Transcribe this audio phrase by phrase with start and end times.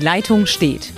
[0.00, 0.94] Die Leitung steht.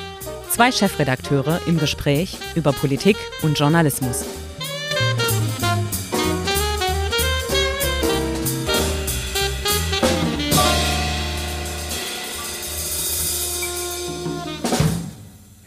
[0.48, 4.24] Zwei Chefredakteure im Gespräch über Politik und Journalismus.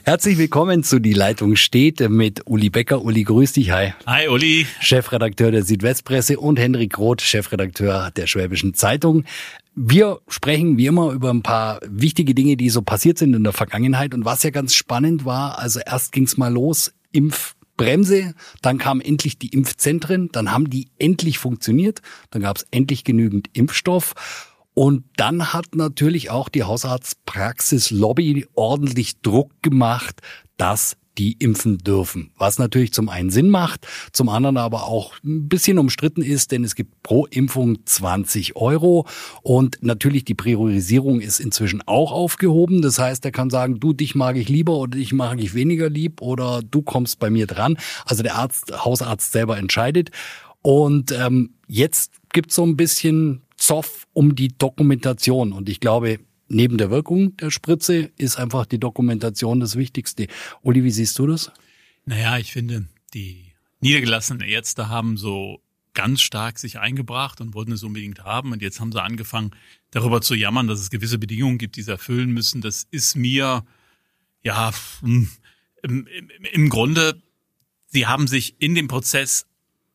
[0.06, 3.02] Herzlich willkommen zu Die Leitung steht mit Uli Becker.
[3.02, 3.71] Uli, grüß dich.
[3.71, 3.93] Hi.
[4.06, 4.65] Hi, Uli.
[4.79, 9.25] Chefredakteur der Südwestpresse und Henrik Roth, Chefredakteur der Schwäbischen Zeitung.
[9.78, 13.52] Wir sprechen wie immer über ein paar wichtige Dinge, die so passiert sind in der
[13.52, 14.14] Vergangenheit.
[14.14, 19.38] Und was ja ganz spannend war, also erst ging's mal los, Impfbremse, dann kamen endlich
[19.38, 22.01] die Impfzentren, dann haben die endlich funktioniert,
[22.32, 24.14] dann gab's endlich genügend Impfstoff.
[24.74, 30.21] Und dann hat natürlich auch die Hausarztpraxis-Lobby ordentlich Druck gemacht,
[30.56, 32.31] dass die impfen dürfen.
[32.38, 36.64] Was natürlich zum einen Sinn macht, zum anderen aber auch ein bisschen umstritten ist, denn
[36.64, 39.06] es gibt pro Impfung 20 Euro
[39.42, 42.81] und natürlich die Priorisierung ist inzwischen auch aufgehoben.
[42.81, 45.90] Das heißt, er kann sagen, du, dich mag ich lieber oder dich mag ich weniger
[45.90, 47.78] lieb oder du kommst bei mir dran.
[48.06, 50.12] Also der Arzt, Hausarzt selber entscheidet.
[50.62, 55.53] Und ähm, jetzt gibt so ein bisschen Zoff um die Dokumentation.
[55.53, 60.28] Und ich glaube, neben der Wirkung der Spritze ist einfach die Dokumentation das Wichtigste.
[60.62, 61.52] Uli, wie siehst du das?
[62.06, 65.62] Naja, ich finde, die niedergelassenen Ärzte haben so
[65.94, 68.52] ganz stark sich eingebracht und wollten es unbedingt haben.
[68.52, 69.52] Und jetzt haben sie angefangen,
[69.92, 72.62] darüber zu jammern, dass es gewisse Bedingungen gibt, die sie erfüllen müssen.
[72.62, 73.66] Das ist mir,
[74.44, 74.72] ja,
[75.02, 75.30] hm,
[75.82, 77.22] im, im, im Grunde,
[77.88, 79.48] sie haben sich in dem Prozess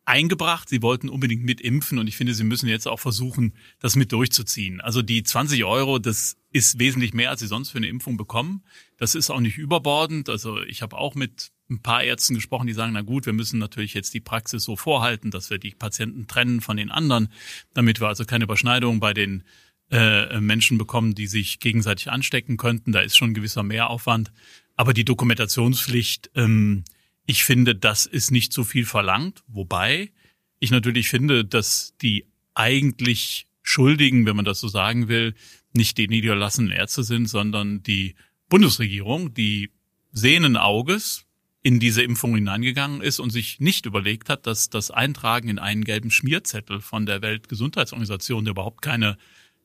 [0.05, 0.69] eingebracht.
[0.69, 4.81] Sie wollten unbedingt mitimpfen und ich finde, sie müssen jetzt auch versuchen, das mit durchzuziehen.
[4.81, 8.65] Also die 20 Euro, das ist wesentlich mehr, als sie sonst für eine Impfung bekommen.
[8.97, 10.29] Das ist auch nicht überbordend.
[10.29, 13.59] Also ich habe auch mit ein paar Ärzten gesprochen, die sagen, na gut, wir müssen
[13.59, 17.29] natürlich jetzt die Praxis so vorhalten, dass wir die Patienten trennen von den anderen,
[17.75, 19.45] damit wir also keine Überschneidung bei den
[19.91, 22.93] äh, Menschen bekommen, die sich gegenseitig anstecken könnten.
[22.93, 24.33] Da ist schon ein gewisser Mehraufwand.
[24.77, 26.85] Aber die Dokumentationspflicht, ähm,
[27.31, 30.11] ich finde, das ist nicht so viel verlangt, wobei
[30.59, 35.37] ich natürlich finde, dass die eigentlich Schuldigen, wenn man das so sagen will,
[35.73, 38.17] nicht die niedergelassenen Ärzte sind, sondern die
[38.49, 39.71] Bundesregierung, die
[40.11, 41.25] sehenden Auges
[41.63, 45.85] in diese Impfung hineingegangen ist und sich nicht überlegt hat, dass das Eintragen in einen
[45.85, 49.19] gelben Schmierzettel von der Weltgesundheitsorganisation, der überhaupt keine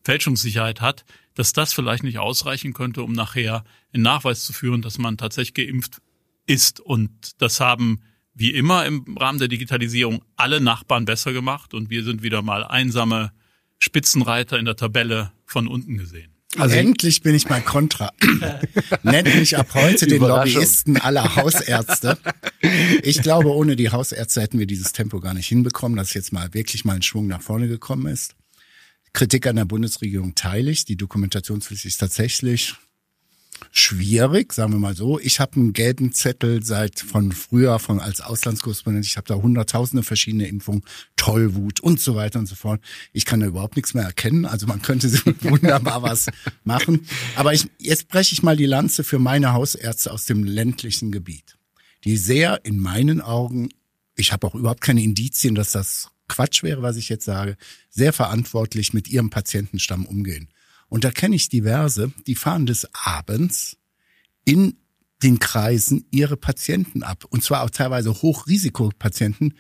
[0.04, 1.04] Fälschungssicherheit hat,
[1.34, 5.68] dass das vielleicht nicht ausreichen könnte, um nachher in Nachweis zu führen, dass man tatsächlich
[5.68, 6.00] geimpft
[6.46, 6.80] ist.
[6.80, 8.02] Und das haben
[8.34, 12.66] wie immer im Rahmen der Digitalisierung alle Nachbarn besser gemacht und wir sind wieder mal
[12.66, 13.32] einsame
[13.80, 16.32] Spitzenreiter in der Tabelle von unten gesehen.
[16.58, 18.12] Also Endlich bin ich mal Kontra.
[19.04, 22.18] Nennt mich ab heute den Lobbyisten aller Hausärzte.
[23.04, 26.54] Ich glaube, ohne die Hausärzte hätten wir dieses Tempo gar nicht hinbekommen, dass jetzt mal
[26.54, 28.36] wirklich mal ein Schwung nach vorne gekommen ist.
[29.12, 30.86] Kritik an der Bundesregierung teile ich.
[30.86, 32.76] Die Dokumentationspflicht ist tatsächlich
[33.72, 35.20] schwierig, sagen wir mal so.
[35.20, 39.06] Ich habe einen gelben Zettel seit von früher, von als Auslandskorrespondent.
[39.06, 40.84] Ich habe da hunderttausende verschiedene Impfungen,
[41.16, 42.82] Tollwut und so weiter und so fort.
[43.14, 44.46] Ich kann da überhaupt nichts mehr erkennen.
[44.46, 45.12] Also man könnte
[45.42, 46.28] wunderbar was
[46.64, 47.08] machen.
[47.36, 51.58] Aber ich, jetzt breche ich mal die Lanze für meine Hausärzte aus dem ländlichen Gebiet,
[52.04, 53.70] die sehr in meinen Augen,
[54.16, 57.58] ich habe auch überhaupt keine Indizien, dass das Quatsch wäre, was ich jetzt sage,
[57.90, 60.50] sehr verantwortlich mit ihrem Patientenstamm umgehen.
[60.90, 63.78] Und da kenne ich diverse, die fahren des Abends
[64.46, 64.78] in
[65.24, 67.26] den Kreisen ihre Patienten ab.
[67.30, 69.56] Und zwar auch teilweise Hochrisikopatienten,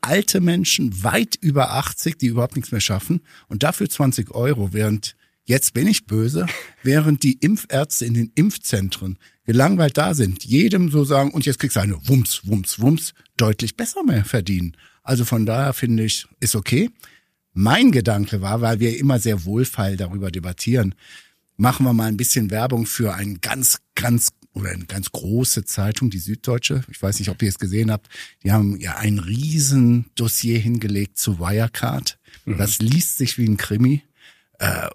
[0.00, 3.20] alte Menschen weit über 80, die überhaupt nichts mehr schaffen.
[3.48, 6.46] Und dafür 20 Euro, während, jetzt bin ich böse,
[6.82, 11.76] während die Impfärzte in den Impfzentren gelangweilt da sind, jedem so sagen, und jetzt kriegst
[11.76, 14.76] du eine Wumms, Wumms, Wumms, deutlich besser mehr verdienen.
[15.02, 16.90] Also von daher finde ich, ist okay.
[17.60, 20.94] Mein Gedanke war, weil wir immer sehr wohlfeil darüber debattieren,
[21.56, 26.08] machen wir mal ein bisschen Werbung für ein ganz, ganz oder eine ganz große Zeitung,
[26.08, 26.84] die Süddeutsche.
[26.88, 28.06] Ich weiß nicht, ob ihr es gesehen habt.
[28.44, 32.20] Die haben ja ein riesen Dossier hingelegt zu Wirecard.
[32.44, 32.58] Mhm.
[32.58, 34.04] Das liest sich wie ein Krimi.
[34.60, 34.88] Äh,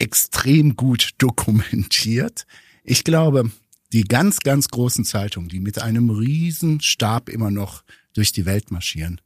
[0.00, 2.48] extrem gut dokumentiert.
[2.82, 3.48] Ich glaube,
[3.92, 8.72] die ganz, ganz großen Zeitungen, die mit einem riesen Stab immer noch durch die Welt
[8.72, 9.20] marschieren,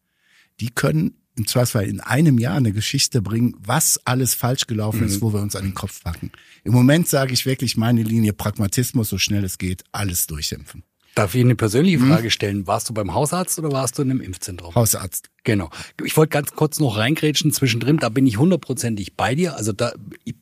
[0.60, 5.06] die können im Zweifelsfall in einem Jahr eine Geschichte bringen, was alles falsch gelaufen mhm.
[5.06, 6.32] ist, wo wir uns an den Kopf packen.
[6.64, 10.82] Im Moment sage ich wirklich meine Linie Pragmatismus, so schnell es geht, alles durchimpfen.
[11.14, 12.08] Darf ich eine persönliche mhm.
[12.08, 12.66] Frage stellen?
[12.66, 14.74] Warst du beim Hausarzt oder warst du in einem Impfzentrum?
[14.74, 15.30] Hausarzt.
[15.44, 15.70] Genau.
[16.04, 19.56] Ich wollte ganz kurz noch reingrätschen zwischendrin, da bin ich hundertprozentig bei dir.
[19.56, 19.92] Also da,
[20.24, 20.34] ich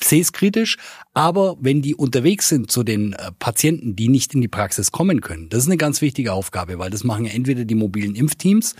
[0.00, 0.78] sehe es kritisch,
[1.14, 5.20] aber wenn die unterwegs sind zu den äh, Patienten, die nicht in die Praxis kommen
[5.20, 8.74] können, das ist eine ganz wichtige Aufgabe, weil das machen entweder die mobilen Impfteams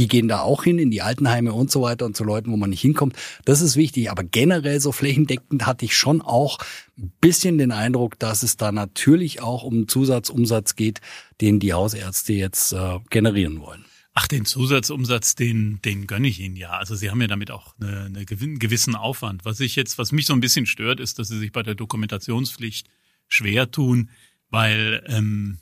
[0.00, 2.56] die gehen da auch hin in die Altenheime und so weiter und zu Leuten, wo
[2.56, 3.16] man nicht hinkommt.
[3.44, 4.10] Das ist wichtig.
[4.10, 6.58] Aber generell so flächendeckend hatte ich schon auch
[6.98, 11.02] ein bisschen den Eindruck, dass es da natürlich auch um Zusatzumsatz geht,
[11.42, 13.84] den die Hausärzte jetzt äh, generieren wollen.
[14.14, 16.70] Ach, den Zusatzumsatz, den, den gönne ich Ihnen ja.
[16.70, 19.44] Also Sie haben ja damit auch eine, eine gewissen Aufwand.
[19.44, 21.74] Was ich jetzt, was mich so ein bisschen stört, ist, dass Sie sich bei der
[21.74, 22.88] Dokumentationspflicht
[23.28, 24.08] schwer tun,
[24.48, 25.58] weil ähm,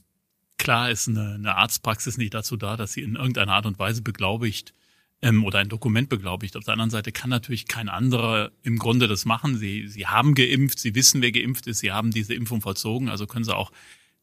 [0.59, 4.03] klar ist eine, eine Arztpraxis nicht dazu da, dass sie in irgendeiner Art und Weise
[4.03, 4.75] beglaubigt
[5.23, 6.57] ähm, oder ein Dokument beglaubigt.
[6.57, 9.57] Auf der anderen Seite kann natürlich kein anderer im Grunde das machen.
[9.57, 13.27] Sie, sie haben geimpft, sie wissen, wer geimpft ist, sie haben diese Impfung vollzogen, also
[13.27, 13.73] können sie auch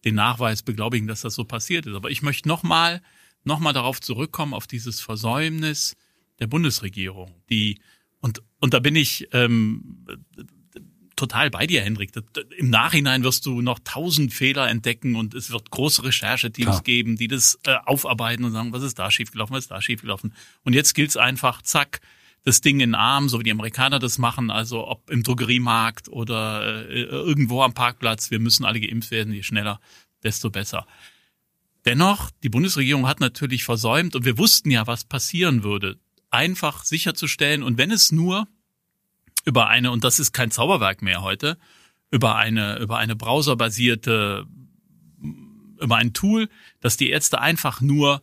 [0.03, 1.95] den Nachweis beglaubigen, dass das so passiert ist.
[1.95, 3.01] Aber ich möchte nochmal
[3.43, 5.95] noch mal darauf zurückkommen, auf dieses Versäumnis
[6.39, 7.79] der Bundesregierung, die
[8.19, 10.07] und und da bin ich ähm,
[11.15, 12.11] total bei dir, Hendrik.
[12.57, 16.83] Im Nachhinein wirst du noch tausend Fehler entdecken und es wird große Rechercheteams Klar.
[16.83, 20.33] geben, die das äh, aufarbeiten und sagen, was ist da schiefgelaufen, was ist da schiefgelaufen.
[20.63, 22.01] Und jetzt gilt's einfach, zack,
[22.43, 26.09] das Ding in den Arm, so wie die Amerikaner das machen, also ob im Drogeriemarkt
[26.09, 29.79] oder äh, irgendwo am Parkplatz, wir müssen alle geimpft werden, je schneller,
[30.23, 30.85] desto besser.
[31.85, 35.97] Dennoch, die Bundesregierung hat natürlich versäumt und wir wussten ja, was passieren würde,
[36.29, 38.47] einfach sicherzustellen und wenn es nur
[39.45, 41.57] über eine, und das ist kein Zauberwerk mehr heute,
[42.11, 44.45] über eine, über eine browserbasierte,
[45.79, 46.49] über ein Tool,
[46.81, 48.21] dass die Ärzte einfach nur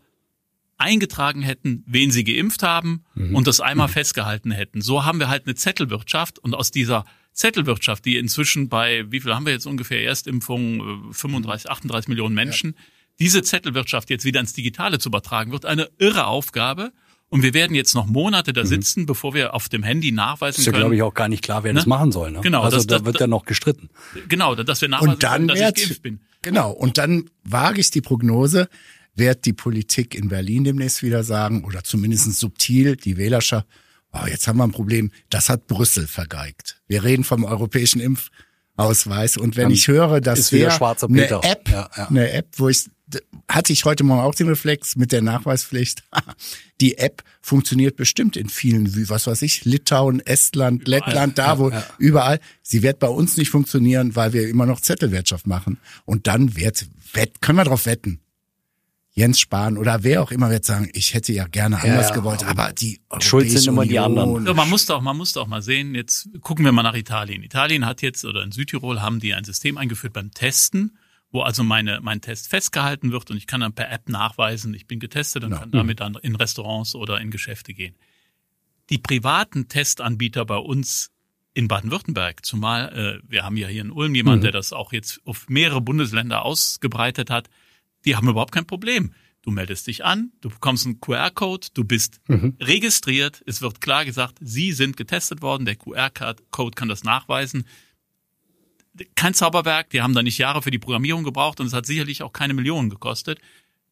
[0.78, 3.36] eingetragen hätten, wen sie geimpft haben mhm.
[3.36, 3.92] und das einmal mhm.
[3.92, 4.80] festgehalten hätten.
[4.80, 9.34] So haben wir halt eine Zettelwirtschaft und aus dieser Zettelwirtschaft, die inzwischen bei, wie viel
[9.34, 12.82] haben wir jetzt ungefähr Erstimpfungen, 35, 38 Millionen Menschen, ja.
[13.20, 16.92] diese Zettelwirtschaft jetzt wieder ins Digitale zu übertragen, wird eine irre Aufgabe.
[17.32, 18.66] Und wir werden jetzt noch Monate da mhm.
[18.66, 19.06] sitzen, mhm.
[19.06, 21.72] bevor wir auf dem Handy nachweisen ist ja, glaube ich, auch gar nicht klar, wer
[21.72, 21.78] ne?
[21.78, 22.30] das machen soll.
[22.30, 22.40] Ne?
[22.42, 22.60] Genau.
[22.60, 23.88] Also das, da wird ja noch gestritten.
[24.28, 26.20] Genau, dass wir nachweisen und dann können, dass wird, ich geimpft bin.
[26.42, 26.72] Genau.
[26.72, 28.68] Und dann wage ich die Prognose,
[29.14, 33.66] wird die Politik in Berlin demnächst wieder sagen, oder zumindest subtil, die Wählerschaft,
[34.12, 36.82] oh, jetzt haben wir ein Problem, das hat Brüssel vergeigt.
[36.86, 39.38] Wir reden vom europäischen Impfausweis.
[39.38, 42.08] Und wenn dann ich höre, dass wir eine App, ja, ja.
[42.08, 42.90] eine App, wo ich
[43.48, 46.02] hatte ich heute Morgen auch den Reflex mit der Nachweispflicht.
[46.80, 51.00] Die App funktioniert bestimmt in vielen, wie was weiß ich, Litauen, Estland, überall.
[51.00, 51.84] Lettland, da wo ja.
[51.98, 52.40] überall.
[52.62, 55.78] Sie wird bei uns nicht funktionieren, weil wir immer noch Zettelwirtschaft machen.
[56.04, 58.20] Und dann wird, wett, können wir drauf wetten.
[59.14, 62.44] Jens Spahn oder wer auch immer wird sagen, ich hätte ja gerne anders ja, gewollt,
[62.44, 64.46] aber die Schuld sind immer die anderen.
[64.46, 65.94] So, man muss doch, man muss doch mal sehen.
[65.94, 67.42] Jetzt gucken wir mal nach Italien.
[67.42, 70.96] Italien hat jetzt oder in Südtirol haben die ein System eingeführt beim Testen
[71.32, 74.86] wo also meine, mein Test festgehalten wird und ich kann dann per App nachweisen, ich
[74.86, 75.58] bin getestet und ja.
[75.58, 77.96] kann damit dann in Restaurants oder in Geschäfte gehen.
[78.90, 81.10] Die privaten Testanbieter bei uns
[81.54, 84.42] in Baden-Württemberg, zumal äh, wir haben ja hier in Ulm jemand, mhm.
[84.42, 87.48] der das auch jetzt auf mehrere Bundesländer ausgebreitet hat,
[88.04, 89.12] die haben überhaupt kein Problem.
[89.42, 92.56] Du meldest dich an, du bekommst einen QR-Code, du bist mhm.
[92.60, 97.64] registriert, es wird klar gesagt, Sie sind getestet worden, der QR-Code kann das nachweisen
[99.14, 102.22] kein Zauberwerk, die haben da nicht Jahre für die Programmierung gebraucht und es hat sicherlich
[102.22, 103.40] auch keine Millionen gekostet.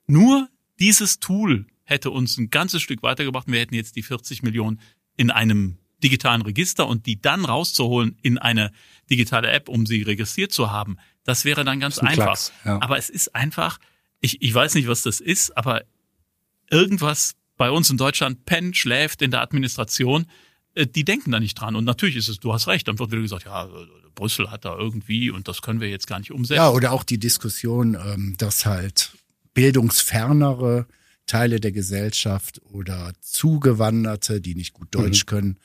[0.07, 0.49] Nur
[0.79, 4.81] dieses Tool hätte uns ein ganzes Stück weitergebracht und wir hätten jetzt die 40 Millionen
[5.17, 8.73] in einem digitalen Register und die dann rauszuholen in eine
[9.11, 12.25] digitale App, um sie registriert zu haben, das wäre dann ganz ein einfach.
[12.25, 12.81] Klacks, ja.
[12.81, 13.79] Aber es ist einfach,
[14.21, 15.83] ich, ich weiß nicht, was das ist, aber
[16.71, 20.27] irgendwas bei uns in Deutschland pennt, schläft in der Administration,
[20.87, 21.77] die denken da nicht dran.
[21.77, 23.69] Und natürlich ist es, du hast recht, dann wird wieder gesagt, ja,
[24.15, 26.57] Brüssel hat da irgendwie und das können wir jetzt gar nicht umsetzen.
[26.57, 29.13] Ja, oder auch die Diskussion, ähm, dass halt
[29.55, 30.87] bildungsfernere
[31.27, 35.27] Teile der Gesellschaft oder Zugewanderte, die nicht gut Deutsch mhm.
[35.27, 35.59] können,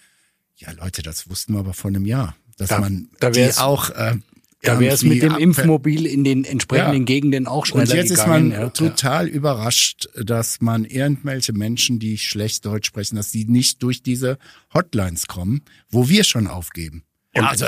[0.57, 3.89] ja Leute, das wussten wir aber vor einem Jahr, dass da, man da die auch
[3.89, 4.17] äh,
[4.65, 7.05] da wäre es mit dem Impfmobil in den entsprechenden ja.
[7.05, 8.51] Gegenden auch schneller Und jetzt gegangen.
[8.51, 8.69] ist man ja.
[8.69, 14.37] total überrascht, dass man irgendwelche Menschen, die schlecht Deutsch sprechen, dass die nicht durch diese
[14.73, 17.03] Hotlines kommen, wo wir schon aufgeben.
[17.35, 17.67] Ja, also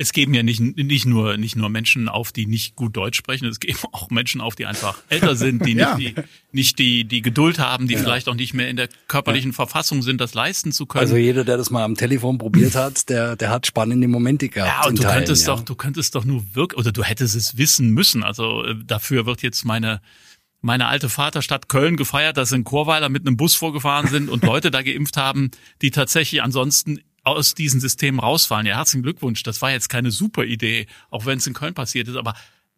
[0.00, 3.46] es geben ja nicht, nicht nur, nicht nur Menschen auf, die nicht gut Deutsch sprechen,
[3.46, 5.96] es geben auch Menschen auf, die einfach älter sind, die ja.
[5.96, 8.00] nicht, die, nicht die, die Geduld haben, die ja.
[8.00, 9.56] vielleicht auch nicht mehr in der körperlichen ja.
[9.56, 11.00] Verfassung sind, das leisten zu können.
[11.00, 14.84] Also jeder, der das mal am Telefon probiert hat, der, der hat spannende Momente gehabt.
[14.84, 17.58] Ja, und du Teilen, könntest doch, du könntest doch nur wirklich, oder du hättest es
[17.58, 18.22] wissen müssen.
[18.22, 20.00] Also äh, dafür wird jetzt meine,
[20.60, 24.70] meine alte Vaterstadt Köln gefeiert, dass in Chorweiler mit einem Bus vorgefahren sind und Leute
[24.70, 25.50] da geimpft haben,
[25.82, 28.66] die tatsächlich ansonsten aus diesen Systemen rausfallen.
[28.66, 29.42] Ja, herzlichen Glückwunsch.
[29.42, 32.34] Das war jetzt keine super Idee, auch wenn es in Köln passiert ist, aber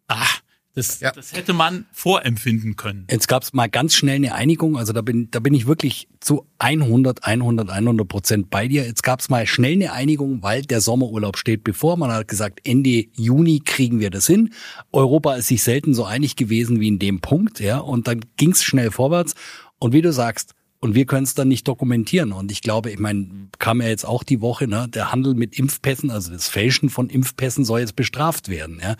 [0.07, 0.27] ah,
[0.73, 1.11] das, ja.
[1.11, 3.05] das hätte man vorempfinden können.
[3.11, 4.77] Jetzt gab es mal ganz schnell eine Einigung.
[4.77, 8.85] Also da bin, da bin ich wirklich zu 100, 100, 100 Prozent bei dir.
[8.85, 11.97] Jetzt gab es mal schnell eine Einigung, weil der Sommerurlaub steht bevor.
[11.97, 14.53] Man hat gesagt, Ende Juni kriegen wir das hin.
[14.93, 17.59] Europa ist sich selten so einig gewesen wie in dem Punkt.
[17.59, 17.79] ja.
[17.79, 19.35] Und dann ging es schnell vorwärts.
[19.77, 22.33] Und wie du sagst, und wir können es dann nicht dokumentieren.
[22.33, 25.57] Und ich glaube, ich meine, kam ja jetzt auch die Woche, ne, der Handel mit
[25.57, 28.79] Impfpässen, also das Fälschen von Impfpässen soll jetzt bestraft werden.
[28.81, 28.95] Ja.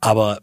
[0.00, 0.40] Aber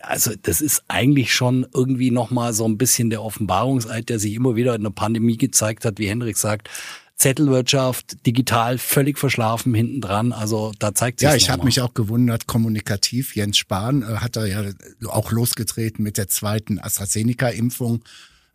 [0.00, 4.54] also das ist eigentlich schon irgendwie nochmal so ein bisschen der Offenbarungseid, der sich immer
[4.54, 6.70] wieder in der Pandemie gezeigt hat, wie Henrik sagt.
[7.16, 10.32] Zettelwirtschaft, digital völlig verschlafen hinten dran.
[10.32, 13.34] Also da zeigt sich Ja, ich habe mich auch gewundert, kommunikativ.
[13.34, 14.62] Jens Spahn äh, hat da ja
[15.06, 18.02] auch losgetreten mit der zweiten AstraZeneca-Impfung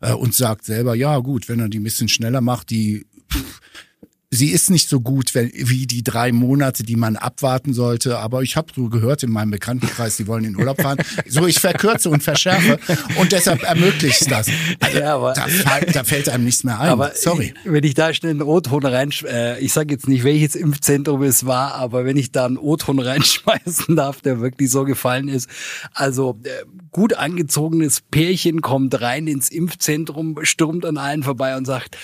[0.00, 3.60] äh, und sagt selber, ja gut, wenn er die ein bisschen schneller macht, die pff,
[4.32, 8.18] sie ist nicht so gut wie die drei Monate, die man abwarten sollte.
[8.18, 10.98] Aber ich habe so gehört in meinem Bekanntenkreis, die wollen in Urlaub fahren.
[11.26, 12.78] So, ich verkürze und verschärfe
[13.16, 14.48] und deshalb ermöglicht das.
[14.80, 15.46] Also, ja, aber, da,
[15.92, 16.88] da, fällt einem nichts mehr ein.
[16.88, 17.54] Aber Sorry.
[17.64, 21.46] Wenn ich da schnell einen O-Ton rein, äh, ich sage jetzt nicht, welches Impfzentrum es
[21.46, 25.48] war, aber wenn ich da einen O-Ton reinschmeißen darf, der wirklich so gefallen ist.
[25.92, 31.96] Also äh, gut angezogenes Pärchen kommt rein ins Impfzentrum, stürmt an allen vorbei und sagt,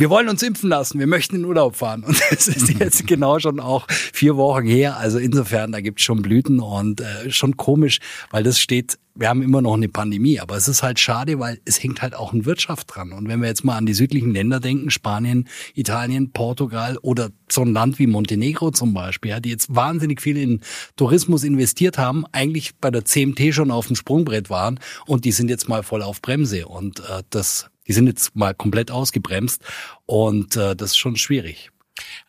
[0.00, 2.04] wir wollen uns impfen lassen, wir möchten in Urlaub fahren.
[2.04, 4.96] Und das ist jetzt genau schon auch vier Wochen her.
[4.96, 9.42] Also insofern, da gibt's schon Blüten und äh, schon komisch, weil das steht, wir haben
[9.42, 12.46] immer noch eine Pandemie, aber es ist halt schade, weil es hängt halt auch in
[12.46, 13.12] Wirtschaft dran.
[13.12, 17.60] Und wenn wir jetzt mal an die südlichen Länder denken, Spanien, Italien, Portugal oder so
[17.60, 20.60] ein Land wie Montenegro zum Beispiel, ja, die jetzt wahnsinnig viel in
[20.96, 25.50] Tourismus investiert haben, eigentlich bei der CMT schon auf dem Sprungbrett waren und die sind
[25.50, 26.66] jetzt mal voll auf Bremse.
[26.66, 29.64] Und äh, das die sind jetzt mal komplett ausgebremst
[30.06, 31.72] und äh, das ist schon schwierig.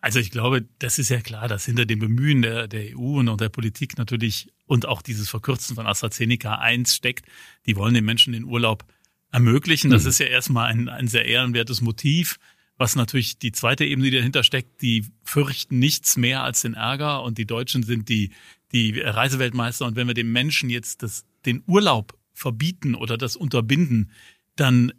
[0.01, 3.39] Also ich glaube, das ist ja klar, dass hinter dem Bemühen der, der EU und
[3.39, 7.27] der Politik natürlich und auch dieses Verkürzen von AstraZeneca eins steckt.
[7.67, 8.85] Die wollen den Menschen den Urlaub
[9.31, 9.91] ermöglichen.
[9.91, 10.09] Das mhm.
[10.09, 12.39] ist ja erstmal ein, ein sehr ehrenwertes Motiv.
[12.77, 17.21] Was natürlich die zweite Ebene, die dahinter steckt, die fürchten nichts mehr als den Ärger
[17.21, 18.31] und die Deutschen sind die,
[18.71, 19.85] die Reiseweltmeister.
[19.85, 24.09] Und wenn wir dem Menschen jetzt das, den Urlaub verbieten oder das unterbinden,
[24.55, 24.93] dann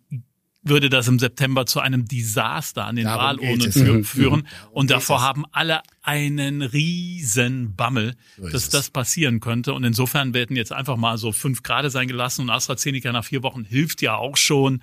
[0.63, 4.05] würde das im September zu einem Desaster an den Darum Wahlurnen für, mhm.
[4.05, 4.49] führen.
[4.71, 9.75] Und davor haben alle einen riesen Bammel, so dass das passieren könnte.
[9.75, 13.43] Und insofern werden jetzt einfach mal so fünf Grade sein gelassen und AstraZeneca nach vier
[13.43, 14.83] Wochen hilft ja auch schon.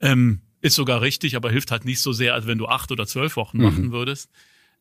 [0.00, 3.06] Ähm, ist sogar richtig, aber hilft halt nicht so sehr, als wenn du acht oder
[3.06, 3.64] zwölf Wochen mhm.
[3.64, 4.30] machen würdest.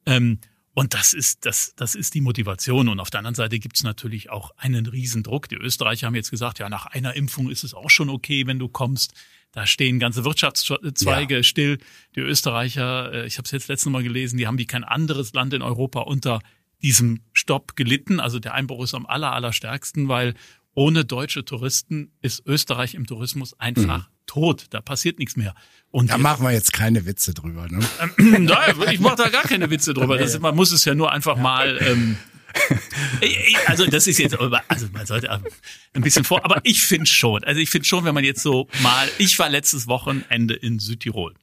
[0.05, 0.39] Ähm,
[0.79, 2.87] und das ist, das, das ist die Motivation.
[2.87, 5.49] Und auf der anderen Seite gibt's natürlich auch einen riesen Druck.
[5.49, 8.59] Die Österreicher haben jetzt gesagt, ja, nach einer Impfung ist es auch schon okay, wenn
[8.59, 9.13] du kommst.
[9.51, 11.43] Da stehen ganze Wirtschaftszweige ja.
[11.43, 11.79] still.
[12.15, 15.33] Die Österreicher, äh, ich habe es jetzt letztes Mal gelesen, die haben wie kein anderes
[15.33, 16.39] Land in Europa unter
[16.81, 18.21] diesem Stopp gelitten.
[18.21, 20.33] Also der Einbruch ist am aller, allerstärksten, weil
[20.79, 24.25] ohne deutsche Touristen ist Österreich im Tourismus einfach mhm.
[24.25, 24.67] tot.
[24.69, 25.53] Da passiert nichts mehr.
[25.91, 27.67] Und da machen wir jetzt keine Witze drüber.
[27.67, 27.85] Ne?
[28.17, 28.47] Ähm,
[28.89, 30.17] ich mache da gar keine Witze drüber.
[30.17, 32.17] Das, man muss es ja nur einfach mal ähm,
[33.67, 37.59] also das ist jetzt, also man sollte ein bisschen vor, aber ich finde schon, also
[37.59, 41.33] ich finde schon, wenn man jetzt so mal, ich war letztes Wochenende in Südtirol.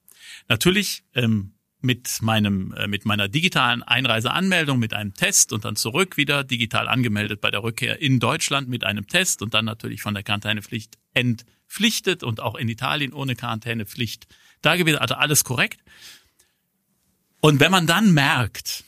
[0.49, 1.53] Natürlich ähm,
[1.87, 6.89] mit meinem, äh, mit meiner digitalen Einreiseanmeldung, mit einem Test und dann zurück wieder digital
[6.89, 10.99] angemeldet bei der Rückkehr in Deutschland mit einem Test und dann natürlich von der Quarantänepflicht
[11.15, 14.27] entpflichtet und auch in Italien ohne Quarantänepflicht
[14.61, 15.81] da gewesen, also alles korrekt.
[17.41, 18.85] Und wenn man dann merkt,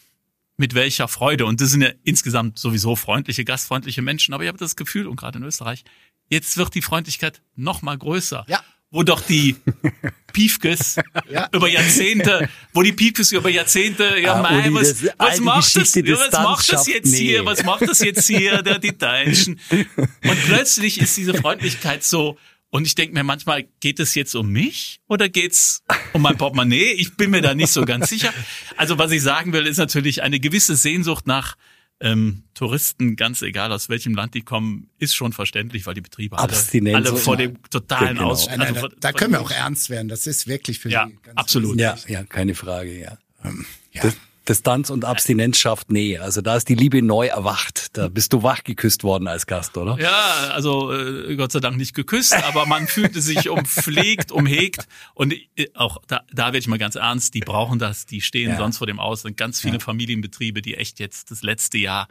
[0.59, 1.47] mit welcher Freude.
[1.47, 4.35] Und das sind ja insgesamt sowieso freundliche, gastfreundliche Menschen.
[4.35, 5.85] Aber ich habe das Gefühl, und gerade in Österreich,
[6.29, 8.45] jetzt wird die Freundlichkeit noch mal größer.
[8.49, 8.63] Ja.
[8.91, 9.57] Wo doch die
[10.33, 10.97] Piefkes
[11.31, 11.49] ja.
[11.53, 16.33] über Jahrzehnte, wo die Piefkes über Jahrzehnte, ja, ah, mein, was, was macht das, was
[16.33, 17.19] macht das jetzt nee.
[17.19, 19.61] hier, was macht das jetzt hier, der, die Deutschen?
[19.71, 22.39] Und plötzlich ist diese Freundlichkeit so,
[22.71, 26.93] und ich denke mir manchmal, geht es jetzt um mich oder geht's um mein Portemonnaie?
[26.93, 28.33] Ich bin mir da nicht so ganz sicher.
[28.77, 31.57] Also was ich sagen will, ist natürlich eine gewisse Sehnsucht nach
[32.01, 36.39] ähm, Touristen, ganz egal aus welchem Land die kommen, ist schon verständlich, weil die Betriebe
[36.39, 36.55] alle,
[36.95, 38.31] alle vor dem totalen genau.
[38.31, 38.47] Aus.
[38.49, 40.09] Also nein, nein, da, da können wir auch ernst werden.
[40.09, 41.79] Das ist wirklich für ja, die ganz absolut.
[41.79, 43.19] Ja, ja, keine Frage, ja.
[43.45, 44.03] Ähm, ja.
[44.03, 44.17] Das,
[44.49, 46.23] Distanz und Abstinenz schafft Nähe.
[46.23, 47.97] Also da ist die Liebe neu erwacht.
[47.97, 49.99] Da bist du wach geküsst worden als Gast, oder?
[50.01, 54.87] Ja, also äh, Gott sei Dank nicht geküsst, aber man fühlte sich umpflegt, umhegt.
[55.15, 58.51] Und äh, auch da, da werde ich mal ganz ernst, die brauchen das, die stehen
[58.51, 58.57] ja.
[58.57, 59.23] sonst vor dem Aus.
[59.23, 59.81] sind ganz viele ja.
[59.81, 62.09] Familienbetriebe, die echt jetzt das letzte Jahr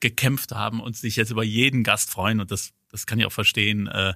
[0.00, 2.40] gekämpft haben und sich jetzt über jeden Gast freuen.
[2.40, 3.88] Und das, das kann ich auch verstehen.
[3.88, 4.14] Äh,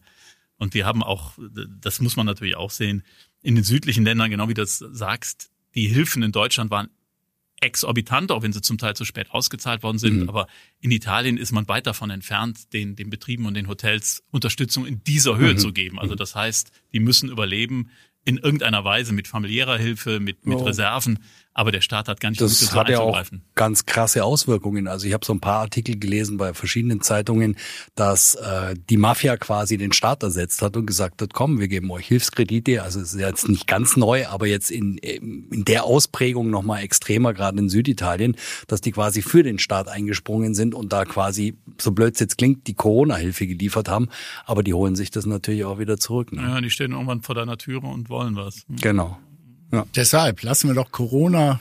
[0.57, 1.33] und wir haben auch,
[1.81, 3.05] das muss man natürlich auch sehen,
[3.43, 6.89] in den südlichen Ländern, genau wie du das sagst, die Hilfen in Deutschland waren
[7.61, 10.23] exorbitant, auch wenn sie zum Teil zu spät ausgezahlt worden sind.
[10.23, 10.29] Mhm.
[10.29, 10.47] Aber
[10.81, 15.03] in Italien ist man weit davon entfernt, den, den Betrieben und den Hotels Unterstützung in
[15.05, 15.59] dieser Höhe mhm.
[15.59, 15.99] zu geben.
[15.99, 16.19] Also mhm.
[16.19, 17.91] das heißt, die müssen überleben
[18.25, 20.65] in irgendeiner Weise mit familiärer Hilfe, mit, mit oh.
[20.65, 21.21] Reserven.
[21.59, 23.21] Aber der Staat hat gar nicht das hat ja auch
[23.57, 24.87] ganz krasse Auswirkungen.
[24.87, 27.57] Also ich habe so ein paar Artikel gelesen bei verschiedenen Zeitungen,
[27.97, 31.91] dass äh, die Mafia quasi den Staat ersetzt hat und gesagt hat, komm, wir geben
[31.91, 32.85] euch Hilfskredite.
[32.85, 37.35] Also es ist jetzt nicht ganz neu, aber jetzt in, in der Ausprägung nochmal extremer,
[37.35, 38.37] gerade in Süditalien,
[38.69, 42.38] dass die quasi für den Staat eingesprungen sind und da quasi, so blöd es jetzt
[42.38, 44.11] klingt, die Corona-Hilfe geliefert haben.
[44.45, 46.33] Aber die holen sich das natürlich auch wieder zurück.
[46.33, 46.41] Ne?
[46.41, 48.65] Ja, die stehen irgendwann vor deiner Türe und wollen was.
[48.69, 49.19] Genau.
[49.73, 49.87] Ja.
[49.95, 51.61] Deshalb lassen wir doch Corona.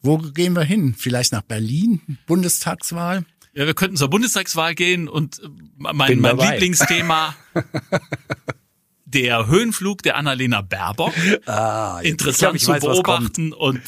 [0.00, 0.94] Wo gehen wir hin?
[0.96, 2.18] Vielleicht nach Berlin?
[2.26, 3.24] Bundestagswahl?
[3.54, 7.34] Ja, wir könnten zur Bundestagswahl gehen und äh, mein, mein Lieblingsthema,
[9.04, 11.14] der Höhenflug der Annalena Baerbock.
[11.46, 13.80] Ah, Interessant ich glaub, ich zu weiß, beobachten und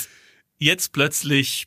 [0.59, 1.67] jetzt plötzlich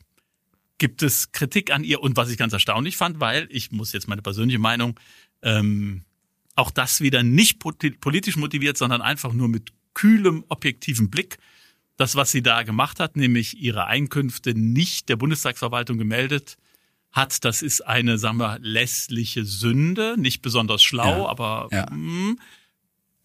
[0.78, 4.08] gibt es Kritik an ihr und was ich ganz erstaunlich fand, weil ich muss jetzt
[4.08, 4.98] meine persönliche Meinung,
[5.42, 6.04] ähm,
[6.56, 11.38] auch das wieder nicht politisch motiviert, sondern einfach nur mit kühlem, objektivem Blick
[11.96, 16.56] das, was sie da gemacht hat, nämlich ihre Einkünfte nicht der Bundestagsverwaltung gemeldet
[17.12, 21.86] hat, das ist eine, sagen wir, lässliche Sünde, nicht besonders schlau, ja, aber ja.
[21.90, 22.38] Mh, hm,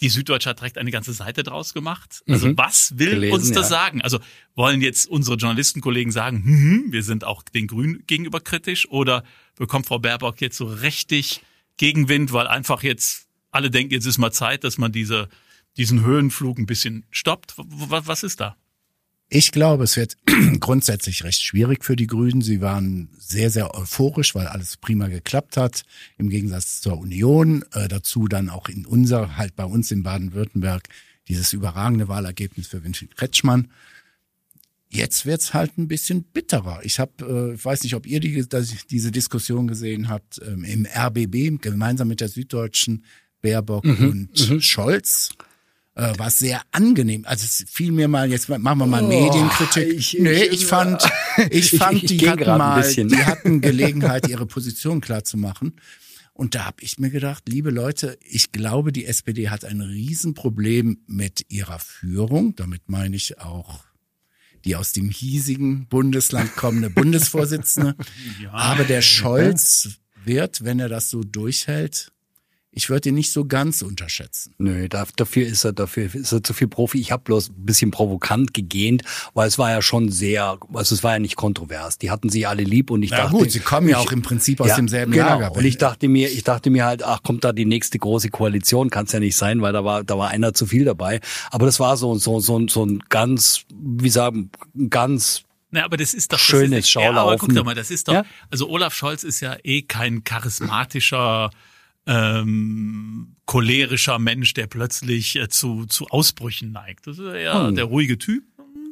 [0.01, 2.23] die Süddeutsche hat direkt eine ganze Seite draus gemacht.
[2.27, 2.57] Also mhm.
[2.57, 3.77] was will Gelesen, uns das ja.
[3.77, 4.01] sagen?
[4.01, 4.19] Also
[4.55, 9.23] wollen jetzt unsere Journalistenkollegen sagen, hm, wir sind auch den Grünen gegenüber kritisch oder
[9.57, 11.41] bekommt Frau Baerbock jetzt so richtig
[11.75, 15.27] Gegenwind, weil einfach jetzt alle denken, jetzt ist mal Zeit, dass man diese
[15.79, 17.55] diesen Höhenflug ein bisschen stoppt?
[17.57, 18.55] Was ist da?
[19.29, 20.17] Ich glaube, es wird
[20.59, 22.41] grundsätzlich recht schwierig für die Grünen.
[22.41, 25.83] Sie waren sehr, sehr euphorisch, weil alles prima geklappt hat,
[26.17, 27.63] im Gegensatz zur Union.
[27.73, 30.89] Äh, dazu dann auch in unser, halt bei uns in Baden-Württemberg,
[31.27, 33.69] dieses überragende Wahlergebnis für Winfried Kretschmann.
[34.89, 36.79] Jetzt wird's halt ein bisschen bitterer.
[36.83, 38.43] Ich habe, äh, weiß nicht, ob ihr die,
[38.89, 43.05] diese Diskussion gesehen habt, ähm, im RBB gemeinsam mit der Süddeutschen
[43.41, 44.59] Baerbock mhm, und mhm.
[44.59, 45.29] Scholz
[45.99, 47.25] äh, war sehr angenehm.
[47.25, 49.89] Also es fiel mir mal, jetzt machen wir mal oh, Medienkritik.
[49.89, 51.03] Ich, ich, nee, ich fand,
[51.49, 55.73] ich fand, ich, die hatten mal, die hatten Gelegenheit, ihre Position klar zu machen.
[56.33, 60.99] Und da habe ich mir gedacht, liebe Leute, ich glaube, die SPD hat ein Riesenproblem
[61.05, 62.55] mit ihrer Führung.
[62.55, 63.83] Damit meine ich auch
[64.65, 67.95] die aus dem hiesigen Bundesland kommende Bundesvorsitzende.
[68.41, 68.51] Ja.
[68.51, 69.89] Aber der Scholz
[70.25, 72.11] wird, wenn er das so durchhält,
[72.71, 74.53] ich würde ihn nicht so ganz unterschätzen.
[74.59, 76.99] Nö, dafür ist er, dafür ist er zu viel Profi.
[76.99, 79.01] Ich habe bloß ein bisschen provokant gegähnt,
[79.33, 81.97] weil es war ja schon sehr, also es war ja nicht kontrovers.
[81.97, 83.37] Die hatten sich alle lieb und ich ja, dachte.
[83.37, 85.39] gut, sie kommen ja auch im Prinzip aus ja, demselben genau.
[85.39, 85.55] Lager.
[85.55, 88.91] Und ich dachte mir, ich dachte mir halt, ach, kommt da die nächste große Koalition?
[88.91, 91.21] Kann es ja nicht sein, weil da war, da war einer zu viel dabei.
[91.49, 94.51] Aber das war so, so, so, so ein ganz, wie sagen,
[94.89, 97.15] ganz na, aber das ist doch schönes das ist, Schaulaufen.
[97.15, 98.25] Ja, aber guck doch mal, das ist doch, ja?
[98.49, 101.51] also Olaf Scholz ist ja eh kein charismatischer
[102.09, 107.05] ähm, cholerischer Mensch, der plötzlich äh, zu, zu Ausbrüchen neigt.
[107.05, 107.75] Das ist ja hm.
[107.75, 108.43] der ruhige Typ.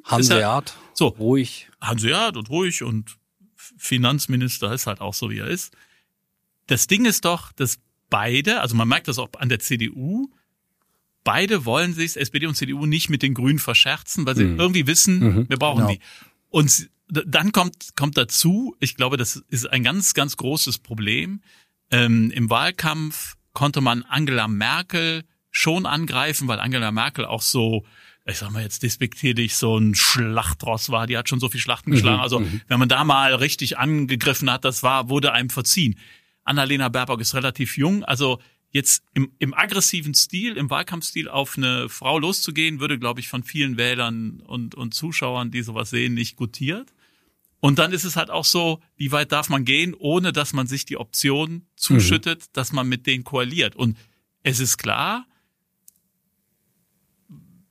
[0.04, 1.68] Hanseat, ja, so ruhig.
[1.82, 3.18] Hanseat und ruhig und
[3.56, 5.76] Finanzminister ist halt auch so, wie er ist.
[6.68, 10.30] Das Ding ist doch, dass beide, also man merkt das auch an der CDU,
[11.24, 14.60] beide wollen sich, SPD und CDU, nicht mit den Grünen verscherzen, weil sie mhm.
[14.60, 15.50] irgendwie wissen, mhm.
[15.50, 15.92] wir brauchen genau.
[15.92, 16.00] die.
[16.50, 21.42] Und dann kommt, kommt dazu, ich glaube, das ist ein ganz, ganz großes Problem,
[21.92, 27.86] ähm, Im Wahlkampf konnte man Angela Merkel schon angreifen, weil Angela Merkel auch so,
[28.26, 31.08] ich sag mal jetzt despektierlich, so ein Schlachtross war.
[31.08, 32.18] Die hat schon so viel Schlachten geschlagen.
[32.18, 32.62] Mhm, also mhm.
[32.68, 35.98] wenn man da mal richtig angegriffen hat, das war, wurde einem verziehen.
[36.44, 38.40] Annalena Baerbock ist relativ jung, also
[38.72, 43.44] jetzt im, im aggressiven Stil, im Wahlkampfstil auf eine Frau loszugehen, würde, glaube ich, von
[43.44, 46.94] vielen Wählern und, und Zuschauern, die sowas sehen, nicht gutiert.
[47.60, 50.68] Und dann ist es halt auch so, wie weit darf man gehen, ohne dass man
[50.68, 52.46] sich die Option zuschüttet, mhm.
[52.54, 53.76] dass man mit denen koaliert.
[53.76, 53.98] Und
[54.44, 55.26] es ist klar,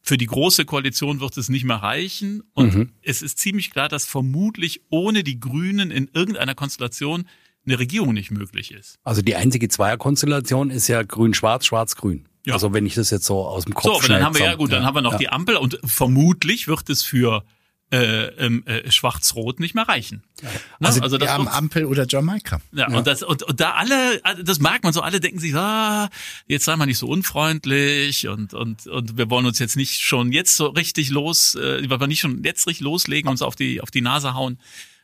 [0.03, 2.43] für die große Koalition wird es nicht mehr reichen.
[2.55, 2.93] Und mhm.
[3.03, 7.29] es ist ziemlich klar, dass vermutlich ohne die Grünen in irgendeiner Konstellation
[7.65, 8.99] eine Regierung nicht möglich ist.
[9.03, 12.29] Also die einzige Zweierkonstellation ist ja grün-schwarz, schwarz-grün.
[12.45, 12.55] Ja.
[12.55, 14.55] Also wenn ich das jetzt so aus dem Kopf So, aber dann haben wir ja
[14.55, 15.19] gut, dann haben wir noch ja.
[15.19, 17.45] die Ampel und vermutlich wird es für
[17.91, 20.25] äh, ähm, äh, Schwarz-Rot nicht mehr reichen.
[20.43, 20.49] Ja.
[20.49, 20.89] Ne?
[20.89, 22.61] Also, also das ja, Ampel oder Jamaika.
[22.73, 25.55] Ja, ja, Und, das, und, und da alle, das merkt man so, alle denken sich,
[25.55, 26.11] ah,
[26.49, 30.33] jetzt sei mal nicht so unfreundlich und, und, und wir wollen uns jetzt nicht schon
[30.33, 33.81] jetzt so richtig los, äh, wir wollen nicht schon jetzt richtig loslegen, uns auf die,
[33.81, 34.59] auf die Nase hauen.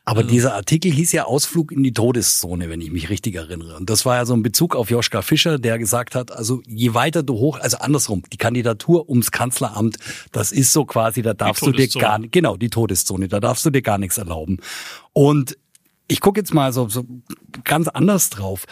[0.05, 0.31] Aber also.
[0.31, 3.77] dieser Artikel hieß ja Ausflug in die Todeszone, wenn ich mich richtig erinnere.
[3.77, 6.93] Und das war ja so ein Bezug auf Joschka Fischer, der gesagt hat, also je
[6.93, 9.97] weiter du hoch, also andersrum, die Kandidatur ums Kanzleramt,
[10.33, 13.69] das ist so quasi, da darfst du dir gar genau, die Todeszone, da darfst du
[13.69, 14.59] dir gar nichts erlauben.
[15.13, 15.57] Und
[16.09, 17.05] ich gucke jetzt mal so, so
[17.63, 18.65] ganz anders drauf.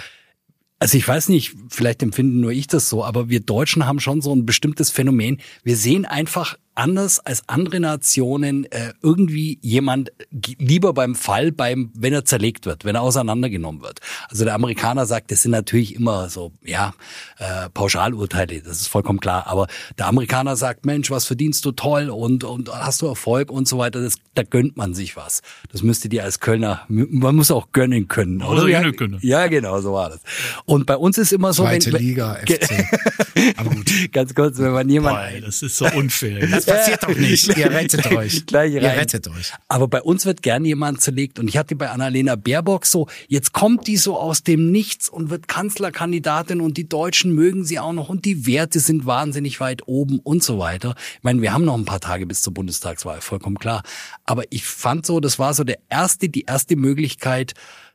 [0.80, 4.22] Also ich weiß nicht, vielleicht empfinden nur ich das so, aber wir Deutschen haben schon
[4.22, 5.40] so ein bestimmtes Phänomen.
[5.64, 12.12] Wir sehen einfach anders als andere Nationen äh, irgendwie jemand lieber beim Fall, beim, wenn
[12.12, 14.00] er zerlegt wird, wenn er auseinandergenommen wird.
[14.30, 16.96] Also der Amerikaner sagt, das sind natürlich immer so, ja,
[17.38, 19.46] äh, Pauschalurteile, das ist vollkommen klar.
[19.46, 19.68] Aber
[20.00, 23.78] der Amerikaner sagt, Mensch, was verdienst du toll und, und hast du Erfolg und so
[23.78, 25.42] weiter, das, da gönnt man sich was.
[25.72, 28.42] Das müsste dir als Kölner, man muss auch gönnen können.
[28.42, 28.68] Oder?
[28.68, 29.20] Ja, können.
[29.22, 30.22] ja, genau, so war das.
[30.66, 32.88] Und bei uns ist immer so, Zweite wenn, Liga, FC.
[33.58, 33.92] Aber gut.
[34.12, 35.16] Ganz kurz, wenn man jemand.
[35.16, 36.48] Boah, das ist so unfair.
[36.48, 37.48] Das passiert doch nicht.
[37.58, 38.46] Ihr rettet euch.
[38.46, 38.98] Gleich Ihr rein.
[38.98, 39.54] rettet euch.
[39.68, 41.40] Aber bei uns wird gern jemand zerlegt.
[41.40, 45.30] Und ich hatte bei Annalena Baerbock so, jetzt kommt die so aus dem Nichts und
[45.30, 49.88] wird Kanzlerkandidatin und die Deutschen mögen sie auch noch und die Werte sind wahnsinnig weit
[49.88, 50.96] oben und so weiter.
[51.18, 53.84] Ich meine, wir haben noch ein paar Tage bis zur Bundestagswahl, vollkommen klar.
[54.26, 57.54] Aber ich fand so, das war so der erste, die erste Möglichkeit,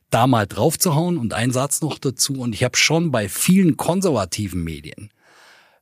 [0.09, 2.33] da mal draufzuhauen und ein Satz noch dazu.
[2.39, 5.09] Und ich habe schon bei vielen konservativen Medien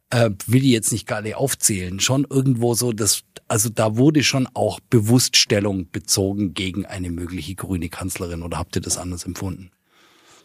[0.10, 4.48] äh, will die jetzt nicht gerade aufzählen, schon irgendwo so, dass, also da wurde schon
[4.54, 9.72] auch bewusst Stellung bezogen gegen eine mögliche grüne Kanzlerin oder habt ihr das anders empfunden?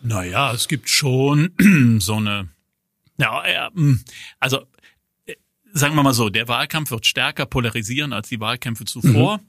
[0.02, 1.52] Naja, es gibt schon
[2.00, 2.48] so eine,
[3.18, 4.02] ja, hm,
[4.38, 4.62] also
[5.26, 5.36] äh,
[5.72, 9.38] sagen wir mal so, der Wahlkampf wird stärker polarisieren als die Wahlkämpfe zuvor.
[9.38, 9.44] Mhm.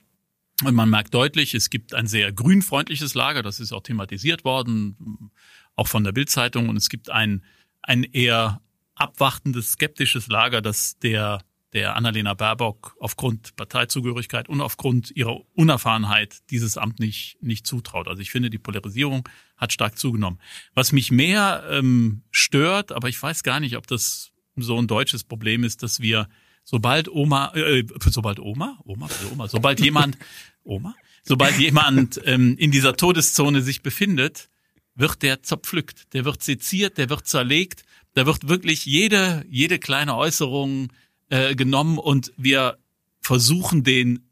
[0.63, 5.31] Und man merkt deutlich, es gibt ein sehr grünfreundliches Lager, das ist auch thematisiert worden,
[5.75, 6.69] auch von der Bildzeitung.
[6.69, 7.43] Und es gibt ein,
[7.81, 8.61] ein eher
[9.01, 11.41] abwartendes, skeptisches Lager, das der,
[11.73, 18.07] der Annalena Baerbock aufgrund Parteizugehörigkeit und aufgrund ihrer Unerfahrenheit dieses Amt nicht, nicht zutraut.
[18.07, 20.39] Also ich finde, die Polarisierung hat stark zugenommen.
[20.73, 25.23] Was mich mehr ähm, stört, aber ich weiß gar nicht, ob das so ein deutsches
[25.23, 26.27] Problem ist, dass wir
[26.63, 30.17] sobald Oma, äh, sobald Oma, Oma, Oma, sobald jemand,
[30.63, 34.49] Oma, sobald jemand ähm, in dieser Todeszone sich befindet,
[34.93, 40.15] wird der zerpflückt, der wird seziert, der wird zerlegt da wird wirklich jede, jede kleine
[40.15, 40.89] Äußerung
[41.29, 42.77] äh, genommen und wir
[43.21, 44.27] versuchen den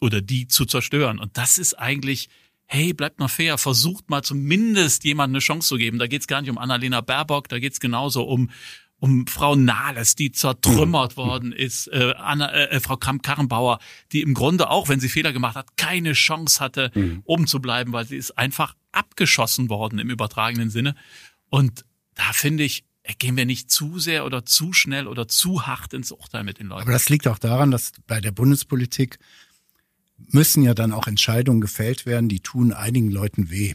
[0.00, 1.18] oder die zu zerstören.
[1.18, 2.28] Und das ist eigentlich,
[2.66, 5.98] hey, bleibt mal fair, versucht mal zumindest jemandem eine Chance zu geben.
[5.98, 8.50] Da geht's gar nicht um Annalena Baerbock, da geht's genauso um
[9.02, 13.80] um Frau Nahles, die zertrümmert worden ist, äh, Anna, äh, Frau Kramp-Karrenbauer,
[14.12, 17.20] die im Grunde auch, wenn sie Fehler gemacht hat, keine Chance hatte, mhm.
[17.24, 20.94] oben zu bleiben, weil sie ist einfach abgeschossen worden im übertragenen Sinne.
[21.50, 22.84] Und da finde ich,
[23.18, 26.68] gehen wir nicht zu sehr oder zu schnell oder zu hart ins Urteil mit den
[26.68, 26.82] Leuten.
[26.82, 29.18] Aber das liegt auch daran, dass bei der Bundespolitik
[30.28, 33.74] müssen ja dann auch Entscheidungen gefällt werden, die tun einigen Leuten weh.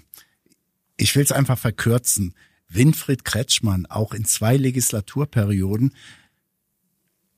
[0.96, 2.34] Ich will es einfach verkürzen.
[2.70, 5.94] Winfried Kretschmann, auch in zwei Legislaturperioden,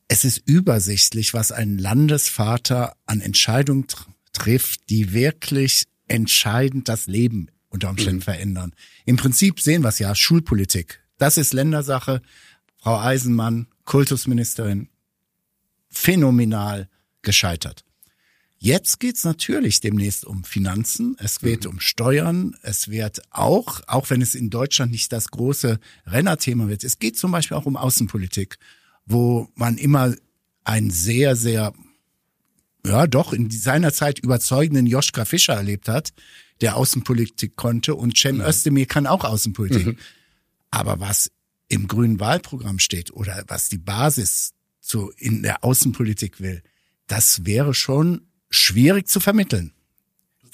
[0.08, 3.86] es ist übersichtlich, was ein Landesvater an Entscheidungen
[4.34, 8.24] trifft, die wirklich entscheidend das Leben unter Umständen mhm.
[8.24, 8.76] verändern.
[9.06, 11.04] Im Prinzip sehen wir es ja, Schulpolitik.
[11.20, 12.24] Das ist Ländersache.
[12.78, 14.90] Frau Eisenmann, Kultusministerin,
[15.90, 16.90] phänomenal
[17.22, 17.84] gescheitert.
[18.58, 21.72] Jetzt geht's natürlich demnächst um Finanzen, es geht mhm.
[21.72, 26.84] um Steuern, es wird auch, auch wenn es in Deutschland nicht das große Rennerthema wird,
[26.84, 28.58] es geht zum Beispiel auch um Außenpolitik,
[29.06, 30.14] wo man immer
[30.66, 31.74] einen sehr, sehr,
[32.86, 36.14] ja doch, in seiner Zeit überzeugenden Joschka Fischer erlebt hat,
[36.60, 38.50] der Außenpolitik konnte und Cem ja.
[38.50, 39.88] Özdemir kann auch Außenpolitik.
[39.88, 39.98] Mhm.
[40.72, 41.32] Aber was
[41.68, 46.64] im grünen Wahlprogramm steht oder was die Basis zu, in der Außenpolitik will,
[47.08, 49.74] das wäre schon schwierig zu vermitteln.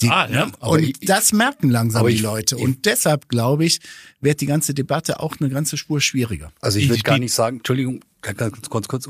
[0.01, 0.51] Die, ah, ja.
[0.59, 2.57] Und ich, das merken langsam die Leute.
[2.57, 3.79] Und deshalb, glaube ich,
[4.19, 6.51] wird die ganze Debatte auch eine ganze Spur schwieriger.
[6.59, 9.07] Also ich würde gar nicht sagen, Entschuldigung, ganz kurz, kurz,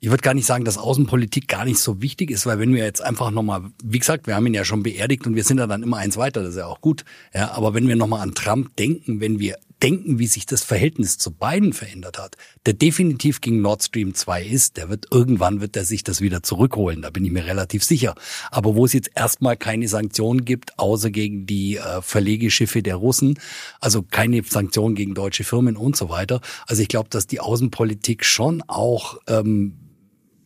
[0.00, 2.84] ich würde gar nicht sagen, dass Außenpolitik gar nicht so wichtig ist, weil wenn wir
[2.84, 5.66] jetzt einfach nochmal, wie gesagt, wir haben ihn ja schon beerdigt und wir sind ja
[5.66, 7.04] dann immer eins weiter, das ist ja auch gut.
[7.34, 11.18] Ja, aber wenn wir nochmal an Trump denken, wenn wir denken, wie sich das Verhältnis
[11.18, 15.76] zu beiden verändert hat, der definitiv gegen Nord Stream 2 ist, der wird irgendwann wird
[15.76, 18.14] er sich das wieder zurückholen, da bin ich mir relativ sicher.
[18.50, 23.38] Aber wo es jetzt erstmal keine Sanktionen gibt, außer gegen die äh, Verlegeschiffe der Russen,
[23.80, 26.40] also keine Sanktionen gegen deutsche Firmen und so weiter.
[26.66, 29.81] Also ich glaube, dass die Außenpolitik schon auch ähm,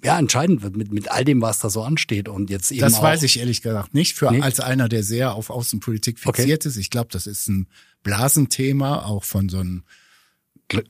[0.04, 3.00] ja, entscheidend wird mit, mit all dem, was da so ansteht und jetzt eben Das
[3.00, 4.14] weiß ich ehrlich gesagt nicht.
[4.14, 4.40] Für nee?
[4.40, 6.68] als einer, der sehr auf Außenpolitik fixiert okay.
[6.68, 6.76] ist.
[6.76, 7.66] Ich glaube, das ist ein
[8.02, 9.84] Blasenthema, auch von so einem,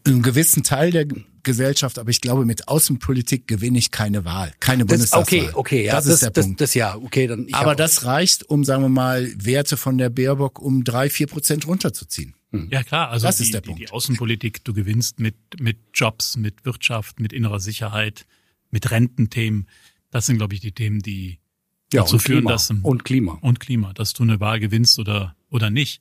[0.04, 1.06] einem gewissen Teil der
[1.46, 5.40] Gesellschaft, aber ich glaube, mit Außenpolitik gewinne ich keine Wahl, keine das, Bundestagswahl.
[5.40, 6.60] Okay, okay, ja, das, das ist der das, Punkt.
[6.60, 7.46] Das, ja, okay, dann.
[7.52, 11.66] aber das reicht, um, sagen wir mal, Werte von der Baerbock um drei, vier Prozent
[11.66, 12.34] runterzuziehen.
[12.50, 12.68] Hm.
[12.70, 13.80] Ja klar, also das die, ist der Punkt.
[13.80, 18.26] Die, die Außenpolitik, du gewinnst mit mit Jobs, mit Wirtschaft, mit innerer Sicherheit,
[18.70, 19.68] mit Rententhemen.
[20.10, 21.38] Das sind, glaube ich, die Themen, die
[21.92, 22.50] ja, dazu führen, Klima.
[22.52, 26.00] dass und Klima und Klima, dass du eine Wahl gewinnst oder oder nicht.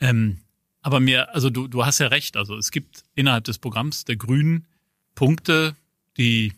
[0.00, 0.38] Ähm,
[0.80, 2.36] aber mir, also du, du hast ja recht.
[2.36, 4.66] Also es gibt innerhalb des Programms der Grünen
[5.14, 5.76] Punkte,
[6.16, 6.52] die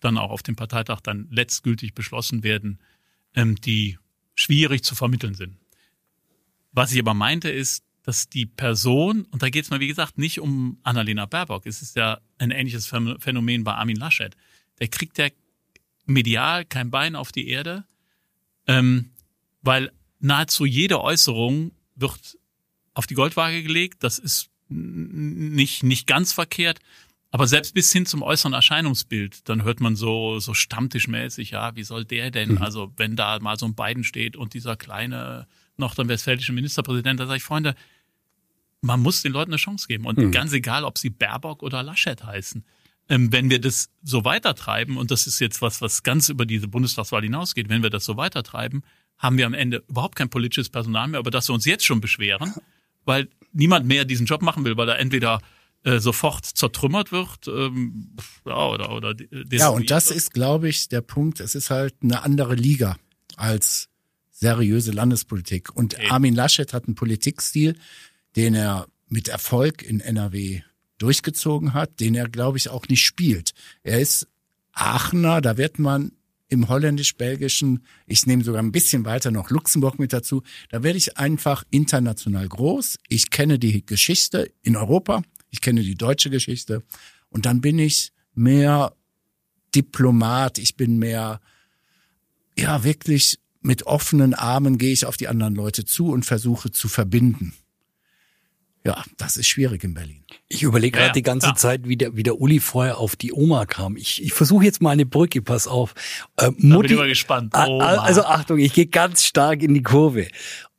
[0.00, 2.78] dann auch auf dem Parteitag dann letztgültig beschlossen werden,
[3.34, 3.98] ähm, die
[4.34, 5.56] schwierig zu vermitteln sind.
[6.72, 10.16] Was ich aber meinte ist, dass die Person, und da geht es mal wie gesagt
[10.16, 14.34] nicht um Annalena Baerbock, es ist ja ein ähnliches Phänomen bei Armin Laschet,
[14.80, 15.28] der kriegt ja
[16.06, 17.84] medial kein Bein auf die Erde,
[18.66, 19.10] ähm,
[19.62, 22.38] weil nahezu jede Äußerung wird
[22.94, 24.02] auf die Goldwaage gelegt.
[24.02, 26.80] Das ist nicht, nicht ganz verkehrt.
[27.30, 31.84] Aber selbst bis hin zum äußeren Erscheinungsbild, dann hört man so, so stammtischmäßig, ja, wie
[31.84, 32.62] soll der denn, mhm.
[32.62, 37.36] also wenn da mal so ein Biden steht und dieser kleine nordrhein-westfälische Ministerpräsident, da sage
[37.36, 37.74] ich, Freunde,
[38.80, 40.06] man muss den Leuten eine Chance geben.
[40.06, 40.32] Und mhm.
[40.32, 42.64] ganz egal, ob sie Baerbock oder Laschet heißen.
[43.08, 46.68] Ähm, wenn wir das so weitertreiben, und das ist jetzt was, was ganz über diese
[46.68, 48.82] Bundestagswahl hinausgeht, wenn wir das so weitertreiben,
[49.16, 52.00] haben wir am Ende überhaupt kein politisches Personal mehr, über das wir uns jetzt schon
[52.00, 52.54] beschweren,
[53.04, 55.40] weil niemand mehr diesen Job machen will, weil er entweder
[55.84, 59.14] äh, sofort zertrümmert wird ähm, ja, oder oder
[59.50, 61.40] ja und das ist glaube ich der Punkt.
[61.40, 62.96] Es ist halt eine andere Liga
[63.36, 63.88] als
[64.30, 65.74] seriöse Landespolitik.
[65.74, 66.08] Und okay.
[66.10, 67.76] Armin Laschet hat einen Politikstil
[68.38, 70.62] den er mit Erfolg in NRW
[70.98, 74.28] durchgezogen hat den er glaube ich auch nicht spielt er ist
[74.72, 76.12] Aachener da wird man
[76.48, 81.18] im holländisch-belgischen, ich nehme sogar ein bisschen weiter noch Luxemburg mit dazu, da werde ich
[81.18, 82.96] einfach international groß.
[83.08, 86.82] Ich kenne die Geschichte in Europa, ich kenne die deutsche Geschichte
[87.28, 88.94] und dann bin ich mehr
[89.74, 91.40] Diplomat, ich bin mehr,
[92.56, 96.88] ja, wirklich mit offenen Armen gehe ich auf die anderen Leute zu und versuche zu
[96.88, 97.52] verbinden.
[98.84, 100.22] Ja, das ist schwierig in Berlin.
[100.48, 101.54] Ich überlege gerade ja, die ganze ja.
[101.54, 103.96] Zeit, wie der, wie der Uli vorher auf die Oma kam.
[103.96, 105.94] Ich, ich versuche jetzt mal eine Brücke, pass auf.
[106.36, 107.54] Äh, Mutti, da bin ich mal gespannt.
[107.54, 107.84] Oma.
[107.96, 110.28] Also Achtung, ich gehe ganz stark in die Kurve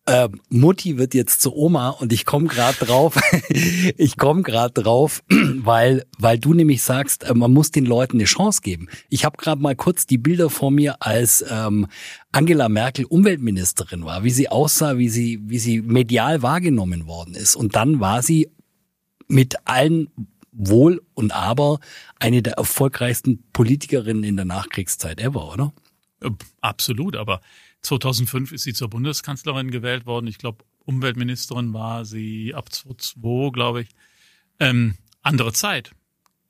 [0.10, 3.20] äh, Mutti wird jetzt zur Oma und ich komme gerade drauf,
[3.98, 8.26] ich komme gerade drauf, weil weil du nämlich sagst, äh, man muss den Leuten eine
[8.26, 8.88] Chance geben.
[9.10, 11.88] Ich habe gerade mal kurz die Bilder vor mir, als ähm,
[12.32, 17.56] Angela Merkel Umweltministerin war, wie sie aussah, wie sie wie sie medial wahrgenommen worden ist
[17.56, 18.50] und dann war sie
[19.28, 20.10] mit allen
[20.52, 21.80] Wohl und Aber
[22.20, 25.72] eine der erfolgreichsten Politikerinnen in der Nachkriegszeit ever, oder?
[26.22, 27.42] Äh, absolut, aber
[27.82, 30.28] 2005 ist sie zur Bundeskanzlerin gewählt worden.
[30.28, 33.90] Ich glaube, Umweltministerin war sie ab 2002, glaube ich.
[34.60, 35.92] Ähm, andere Zeit.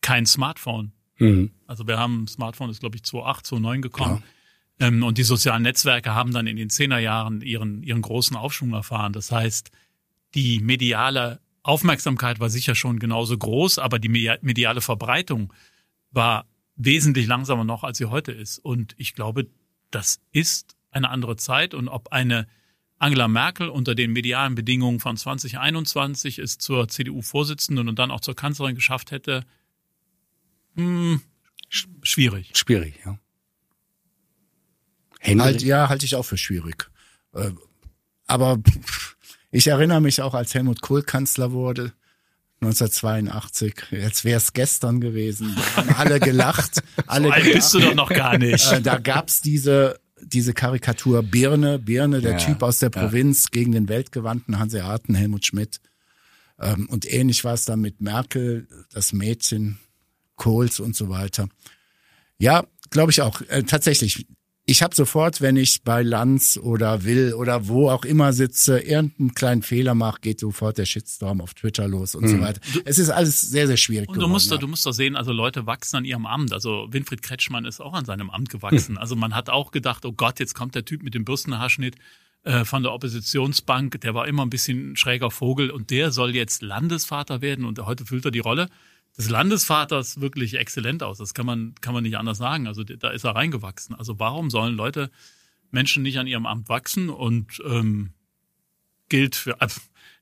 [0.02, 0.94] Kein Smartphone.
[1.18, 1.52] Mhm.
[1.68, 4.24] Also wir haben, Smartphone ist, glaube ich, 2008, 2009 gekommen.
[4.80, 4.88] Ja.
[4.88, 9.14] Ähm, und die sozialen Netzwerke haben dann in den Zehnerjahren ihren, ihren großen Aufschwung erfahren.
[9.14, 9.72] Das heißt,
[10.36, 15.54] die mediale Aufmerksamkeit war sicher schon genauso groß, aber die mediale Verbreitung
[16.12, 18.58] war wesentlich langsamer noch, als sie heute ist.
[18.60, 19.48] Und ich glaube,
[19.92, 22.48] das ist eine andere Zeit und ob eine
[22.98, 28.36] Angela Merkel unter den medialen Bedingungen von 2021 es zur CDU-Vorsitzenden und dann auch zur
[28.36, 29.46] Kanzlerin geschafft hätte,
[30.76, 31.22] hm,
[31.70, 32.52] schwierig.
[32.56, 33.18] Schwierig, ja.
[35.22, 36.90] Halt, ja, halte ich auch für schwierig.
[37.34, 37.52] Äh,
[38.28, 38.60] aber
[39.52, 41.94] ich erinnere mich auch, als Helmut Kohl Kanzler wurde,
[42.62, 46.84] 1982, jetzt wäre es gestern gewesen, da haben alle gelacht.
[47.08, 47.56] alle so alt gelacht.
[47.56, 48.72] bist du doch noch gar nicht.
[48.72, 53.50] Äh, da gab's diese diese Karikatur Birne, Birne, der ja, Typ aus der Provinz ja.
[53.52, 55.80] gegen den weltgewandten Hanseaten Helmut Schmidt.
[56.60, 59.80] Ähm, und ähnlich war es dann mit Merkel, das Mädchen,
[60.36, 61.50] Kohls und so weiter.
[62.38, 63.42] Ja, glaube ich auch.
[63.50, 64.28] Äh, tatsächlich,
[64.70, 69.34] ich habe sofort, wenn ich bei Lanz oder Will oder wo auch immer sitze, irgendeinen
[69.34, 72.28] kleinen Fehler mache, geht sofort der Shitstorm auf Twitter los und mhm.
[72.28, 72.62] so weiter.
[72.86, 74.10] Es ist alles sehr, sehr schwierig.
[74.10, 74.58] Und du geworden, musst, ja.
[74.58, 76.54] du musst doch sehen, also Leute wachsen an ihrem Amt.
[76.54, 78.94] Also Winfried Kretschmann ist auch an seinem Amt gewachsen.
[78.94, 78.98] Mhm.
[79.00, 81.96] Also man hat auch gedacht, oh Gott, jetzt kommt der Typ mit dem Bürstenhaarschnitt
[82.44, 86.62] äh, von der Oppositionsbank, der war immer ein bisschen schräger Vogel und der soll jetzt
[86.62, 88.70] Landesvater werden und heute füllt er die Rolle
[89.20, 91.18] des Landesvaters wirklich exzellent aus.
[91.18, 92.68] Das kann man, kann man nicht anders sagen.
[92.68, 93.94] Also da ist er reingewachsen.
[93.94, 95.12] Also warum sollen Leute,
[95.72, 98.12] Menschen nicht an ihrem Amt wachsen und ähm,
[99.10, 99.58] gilt für,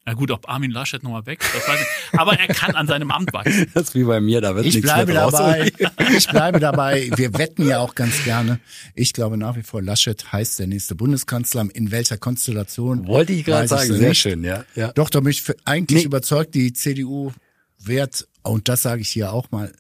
[0.04, 2.20] na gut, ob Armin Laschet nochmal weg, das weiß ich.
[2.20, 3.70] Aber er kann an seinem Amt wachsen.
[3.76, 5.72] Das ist wie bei mir, da wird ich nichts bleibe mehr dabei.
[6.18, 7.12] Ich bleibe dabei.
[7.16, 8.60] Wir wetten ja auch ganz gerne.
[8.96, 11.68] Ich glaube nach wie vor, Laschet heißt der nächste Bundeskanzler.
[11.74, 13.06] In welcher Konstellation?
[13.06, 13.94] Wollte ich gerade sagen.
[13.94, 14.20] Sehr nicht.
[14.20, 14.66] schön, ja.
[14.74, 14.92] ja.
[14.94, 16.06] Doch, da bin ich eigentlich nee.
[16.06, 17.32] überzeugt, die CDU
[17.78, 19.74] wird und das sage ich hier auch mal,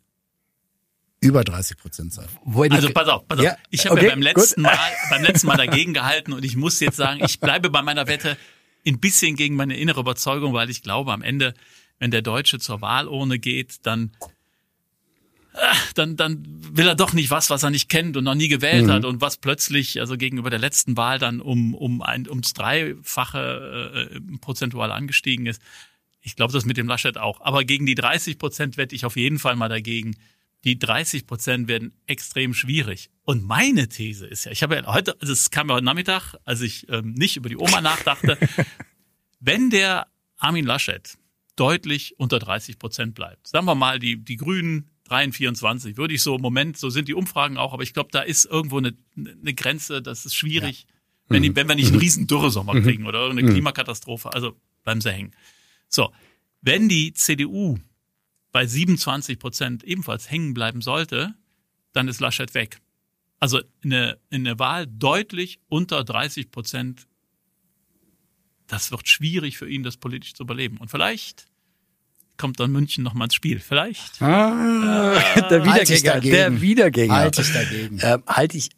[1.19, 2.27] über 30 Prozent sein.
[2.71, 3.45] Also pass auf, pass auf.
[3.45, 4.71] Ja, ich habe okay, ja beim letzten gut.
[4.71, 8.08] Mal, beim letzten Mal dagegen gehalten und ich muss jetzt sagen, ich bleibe bei meiner
[8.08, 8.38] Wette
[8.86, 11.53] ein bisschen gegen meine innere Überzeugung, weil ich glaube, am Ende,
[11.99, 14.12] wenn der Deutsche zur Wahlurne geht, dann
[15.53, 18.47] ah, dann, dann will er doch nicht was, was er nicht kennt und noch nie
[18.47, 18.91] gewählt mhm.
[18.91, 24.12] hat und was plötzlich, also gegenüber der letzten Wahl dann um, um ein, ums Dreifache
[24.13, 25.62] äh, prozentual angestiegen ist.
[26.28, 27.40] Ich glaube das mit dem Laschet auch.
[27.40, 30.18] Aber gegen die 30 Prozent wette ich auf jeden Fall mal dagegen,
[30.66, 33.10] die 30 Prozent werden extrem schwierig.
[33.24, 36.36] Und meine These ist ja, ich habe ja heute, also es kam ja heute Nachmittag,
[36.44, 38.38] als ich ähm, nicht über die Oma nachdachte,
[39.40, 41.18] wenn der Armin Laschet
[41.56, 46.36] deutlich unter 30 Prozent bleibt, sagen wir mal, die, die Grünen 23, würde ich so
[46.36, 49.54] im Moment, so sind die Umfragen auch, aber ich glaube, da ist irgendwo eine, eine
[49.54, 50.96] Grenze, das ist schwierig, ja.
[51.30, 52.84] wenn, die, wenn wir nicht einen riesen Dürresommer mhm.
[52.84, 53.54] kriegen oder irgendeine mhm.
[53.54, 55.32] Klimakatastrophe, also bleiben sie hängen.
[55.89, 56.12] So,
[56.62, 57.78] wenn die CDU
[58.52, 61.36] bei 27 Prozent ebenfalls hängen bleiben sollte,
[61.93, 62.80] dann ist Laschet weg.
[63.39, 67.08] Also eine, eine Wahl deutlich unter 30 Prozent,
[68.67, 70.78] das wird schwierig für ihn, das politisch zu überleben.
[70.78, 71.47] Und vielleicht
[72.38, 73.60] kommt dann München noch mal ins Spiel.
[73.60, 74.21] Vielleicht.
[74.21, 76.19] Ah, äh, der Wiedergänger.
[76.21, 77.15] Der Wiedergänger.
[77.15, 78.00] Halte ich dagegen.
[78.00, 78.69] Äh, halte ich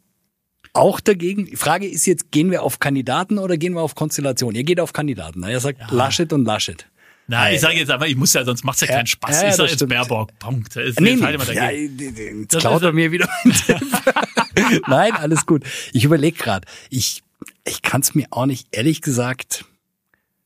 [0.72, 1.46] auch dagegen.
[1.46, 4.54] Die Frage ist jetzt, gehen wir auf Kandidaten oder gehen wir auf Konstellation?
[4.54, 5.42] Ihr geht auf Kandidaten.
[5.42, 5.88] Er sagt ja.
[5.90, 6.86] Laschet und Laschet.
[7.30, 9.44] Na, ich sage jetzt aber, ich muss ja, sonst macht's ja, keinen Spaß.
[9.44, 10.74] Ich sage jetzt Baerbock, Punkt.
[10.74, 13.28] Das nee, nee, ja, jetzt klaut er mir wieder.
[14.88, 15.62] Nein, alles gut.
[15.92, 16.66] Ich überlege gerade.
[16.90, 17.22] Ich,
[17.64, 19.64] ich kann es mir auch nicht, ehrlich gesagt,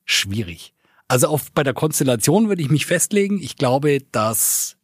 [0.04, 0.74] schwierig.
[1.08, 3.40] Also auf, bei der Konstellation würde ich mich festlegen.
[3.40, 4.76] Ich glaube, dass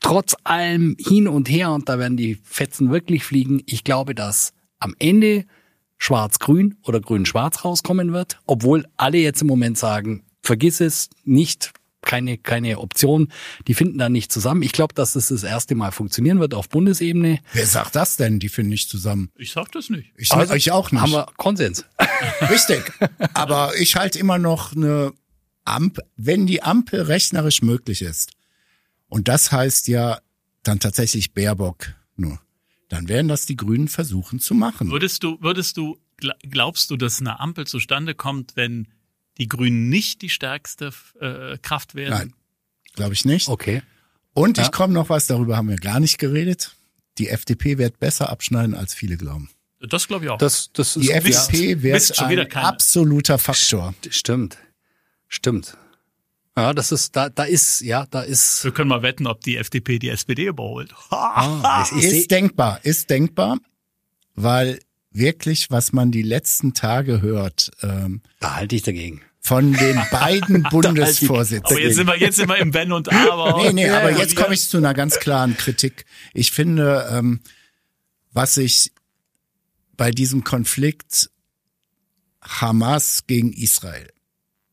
[0.00, 4.52] trotz allem hin und her, und da werden die Fetzen wirklich fliegen, ich glaube, dass
[4.78, 5.44] am Ende
[5.98, 12.36] schwarz-grün oder grün-schwarz rauskommen wird, obwohl alle jetzt im Moment sagen, vergiss es, nicht, keine,
[12.36, 13.32] keine Option.
[13.68, 14.62] Die finden da nicht zusammen.
[14.62, 17.38] Ich glaube, dass es das, das erste Mal funktionieren wird auf Bundesebene.
[17.52, 18.38] Wer sagt das denn?
[18.40, 19.30] Die finden nicht zusammen.
[19.36, 20.12] Ich sag das nicht.
[20.16, 21.00] Ich, also, ich auch nicht.
[21.00, 21.86] Haben wir Konsens.
[22.50, 22.92] Richtig.
[23.34, 25.12] Aber ich halte immer noch eine
[25.64, 28.32] Ampel, wenn die Ampel rechnerisch möglich ist.
[29.08, 30.18] Und das heißt ja
[30.62, 32.40] dann tatsächlich Baerbock nur.
[32.88, 34.90] Dann werden das die Grünen versuchen zu machen.
[34.90, 35.98] Würdest du, würdest du,
[36.42, 38.88] glaubst du, dass eine Ampel zustande kommt, wenn
[39.38, 42.10] die Grünen nicht die stärkste äh, Kraft werden?
[42.10, 42.34] Nein,
[42.94, 43.48] glaube ich nicht.
[43.48, 43.82] Okay.
[44.34, 44.64] Und ja.
[44.64, 46.74] ich komme noch was, darüber haben wir gar nicht geredet.
[47.18, 49.50] Die FDP wird besser abschneiden, als viele glauben.
[49.80, 50.38] Das glaube ich auch.
[50.38, 51.82] Das, das ist die FDP ja.
[51.82, 53.94] wird ein absoluter Faktor.
[54.08, 54.56] Stimmt.
[55.28, 55.76] Stimmt.
[56.56, 58.64] Ja, das ist, da, da ist, ja, da ist.
[58.64, 60.94] Wir können mal wetten, ob die FDP die SPD überholt.
[61.10, 63.58] ah, ist, ist denkbar, ist denkbar,
[64.34, 64.78] weil
[65.12, 67.70] wirklich, was man die letzten Tage hört.
[67.82, 69.22] Ähm, da halte ich dagegen.
[69.40, 71.76] Von den beiden Bundesvorsitzenden.
[71.76, 73.62] Aber jetzt sind wir, jetzt sind wir im Wenn und Aber.
[73.62, 76.04] Nee, nee, aber jetzt komme ich zu einer ganz klaren Kritik.
[76.32, 77.40] Ich finde, ähm,
[78.32, 78.92] was ich
[79.96, 81.30] bei diesem Konflikt
[82.42, 84.08] Hamas gegen Israel,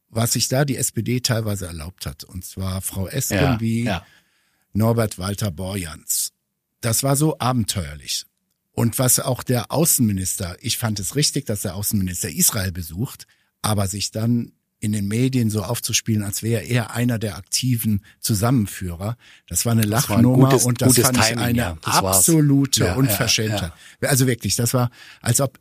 [0.09, 4.05] was sich da die SPD teilweise erlaubt hat, und zwar Frau Esken ja, wie ja.
[4.73, 6.31] Norbert Walter Borjans,
[6.81, 8.25] das war so abenteuerlich.
[8.79, 13.27] Und was auch der Außenminister, ich fand es richtig, dass der Außenminister Israel besucht,
[13.61, 19.17] aber sich dann in den Medien so aufzuspielen, als wäre er einer der aktiven Zusammenführer.
[19.49, 23.73] Das war eine Lachnummer gutes, und das fand Timing, ich eine ja, absolute ja, Unverschämtheit.
[24.01, 25.59] Ja, also wirklich, das war, als ob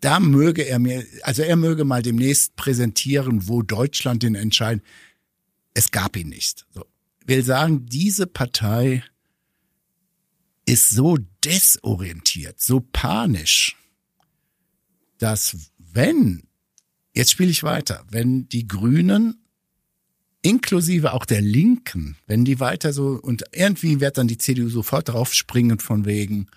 [0.00, 4.80] da möge er mir, also er möge mal demnächst präsentieren, wo Deutschland den entscheiden.
[5.74, 6.64] Es gab ihn nicht.
[6.72, 6.86] So.
[7.26, 9.04] Will sagen, diese Partei
[10.66, 13.76] ist so desorientiert, so panisch,
[15.18, 16.42] dass wenn,
[17.14, 19.38] jetzt spiele ich weiter, wenn die Grünen
[20.42, 25.08] inklusive auch der Linken, wenn die weiter so, und irgendwie wird dann die CDU sofort
[25.08, 26.48] draufspringen von wegen,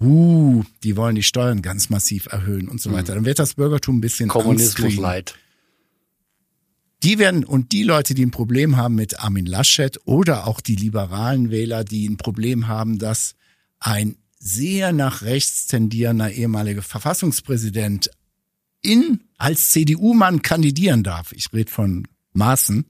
[0.00, 3.98] uh, die wollen die Steuern ganz massiv erhöhen und so weiter, dann wird das Bürgertum
[3.98, 5.36] ein bisschen Kommunismus leid.
[7.02, 10.74] Die werden, und die Leute, die ein Problem haben mit Armin Laschet oder auch die
[10.74, 13.36] liberalen Wähler, die ein Problem haben, dass
[13.78, 18.10] ein sehr nach rechts tendierender ehemaliger Verfassungspräsident
[18.82, 22.86] in, als CDU-Mann kandidieren darf, ich rede von Maaßen,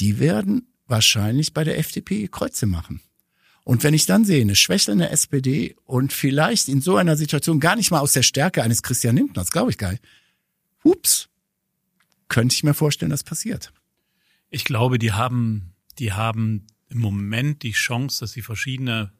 [0.00, 3.00] die werden wahrscheinlich bei der FDP Kreuze machen.
[3.64, 7.76] Und wenn ich dann sehe, eine schwächelnde SPD und vielleicht in so einer Situation gar
[7.76, 10.02] nicht mal aus der Stärke eines Christian Lindners, glaube ich gar nicht,
[10.82, 11.28] ups,
[12.28, 13.72] könnte ich mir vorstellen, das passiert.
[14.50, 19.12] Ich glaube, die haben, die haben im Moment die Chance, dass sie verschiedene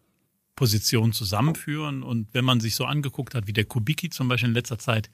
[0.56, 2.02] Positionen zusammenführen.
[2.02, 5.10] Und wenn man sich so angeguckt hat, wie der Kubicki zum Beispiel in letzter Zeit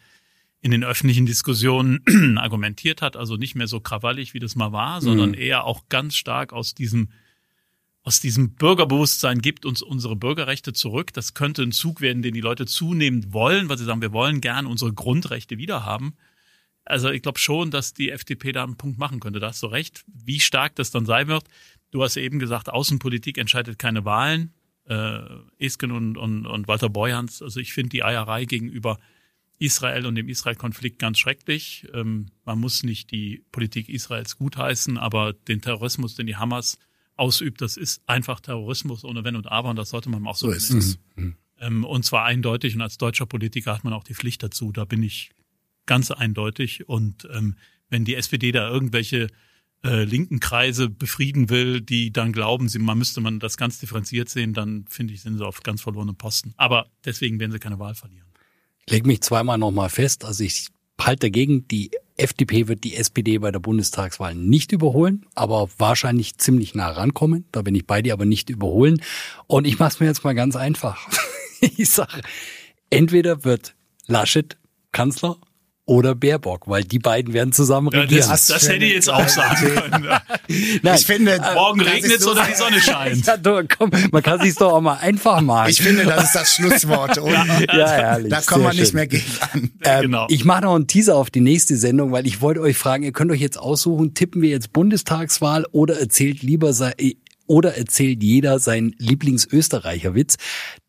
[0.60, 2.00] in den öffentlichen Diskussionen
[2.38, 5.38] argumentiert hat, also nicht mehr so krawallig, wie das mal war, sondern mhm.
[5.38, 7.08] eher auch ganz stark aus diesem
[8.02, 11.12] aus diesem Bürgerbewusstsein gibt uns unsere Bürgerrechte zurück.
[11.12, 14.40] Das könnte ein Zug werden, den die Leute zunehmend wollen, weil sie sagen, wir wollen
[14.40, 16.14] gern unsere Grundrechte wiederhaben.
[16.90, 19.40] Also ich glaube schon, dass die FDP da einen Punkt machen könnte.
[19.40, 20.04] Da hast du recht.
[20.06, 21.44] Wie stark das dann sein wird.
[21.90, 24.52] Du hast eben gesagt, Außenpolitik entscheidet keine Wahlen.
[24.86, 25.20] Äh,
[25.58, 27.42] Esken und, und, und Walter Borjans.
[27.42, 28.98] Also ich finde die Eierei gegenüber
[29.58, 31.86] Israel und dem Israel-Konflikt ganz schrecklich.
[31.92, 36.78] Ähm, man muss nicht die Politik Israels gutheißen, aber den Terrorismus, den die Hamas
[37.16, 40.48] ausübt, das ist einfach Terrorismus ohne Wenn und Aber und das sollte man auch so,
[40.48, 40.98] So ist es.
[41.60, 44.72] Ähm, und zwar eindeutig und als deutscher Politiker hat man auch die Pflicht dazu.
[44.72, 45.30] Da bin ich
[45.90, 46.88] ganz eindeutig.
[46.88, 47.56] Und ähm,
[47.88, 49.26] wenn die SPD da irgendwelche
[49.82, 54.28] äh, linken Kreise befrieden will, die dann glauben, sie, man müsste man das ganz differenziert
[54.28, 56.54] sehen, dann finde ich, sind sie auf ganz verlorenen Posten.
[56.56, 58.28] Aber deswegen werden sie keine Wahl verlieren.
[58.86, 60.68] Ich leg mich zweimal nochmal fest, also ich
[61.00, 66.76] halte dagegen, die FDP wird die SPD bei der Bundestagswahl nicht überholen, aber wahrscheinlich ziemlich
[66.76, 67.46] nah rankommen.
[67.50, 69.02] Da bin ich bei dir, aber nicht überholen.
[69.48, 71.08] Und ich mache es mir jetzt mal ganz einfach.
[71.76, 72.22] Ich sage,
[72.88, 73.74] entweder wird
[74.06, 74.56] Laschet
[74.92, 75.36] Kanzler
[75.90, 78.28] oder Baerbock, weil die beiden werden zusammen Ja, regieren.
[78.30, 80.04] das, das hätte ich jetzt auch sagen können.
[80.04, 80.22] Ja.
[80.82, 83.26] Nein, Ich finde, Morgen das regnet es oder die Sonne scheint.
[83.26, 85.68] ja, du, komm, man kann sich doch auch mal einfach machen.
[85.68, 87.18] Ich finde, das ist das Schlusswort.
[87.18, 88.30] Und ja, herrlich.
[88.30, 88.94] da wir sehr nicht schön.
[88.94, 89.70] mehr gegen an.
[89.82, 90.26] Ähm, Genau.
[90.30, 93.12] Ich mache noch einen Teaser auf die nächste Sendung, weil ich wollte euch fragen, ihr
[93.12, 96.94] könnt euch jetzt aussuchen, tippen wir jetzt Bundestagswahl oder erzählt lieber sei,
[97.50, 100.36] oder erzählt jeder seinen Lieblingsösterreicher-Witz.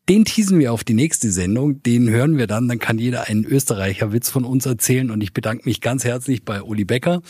[0.08, 3.46] Den teasen wir auf die nächste Sendung, den hören wir dann, dann kann jeder einen
[3.46, 5.10] Österreicher-Witz von uns erzählen.
[5.10, 7.24] Und ich bedanke mich ganz herzlich bei Uli Becker,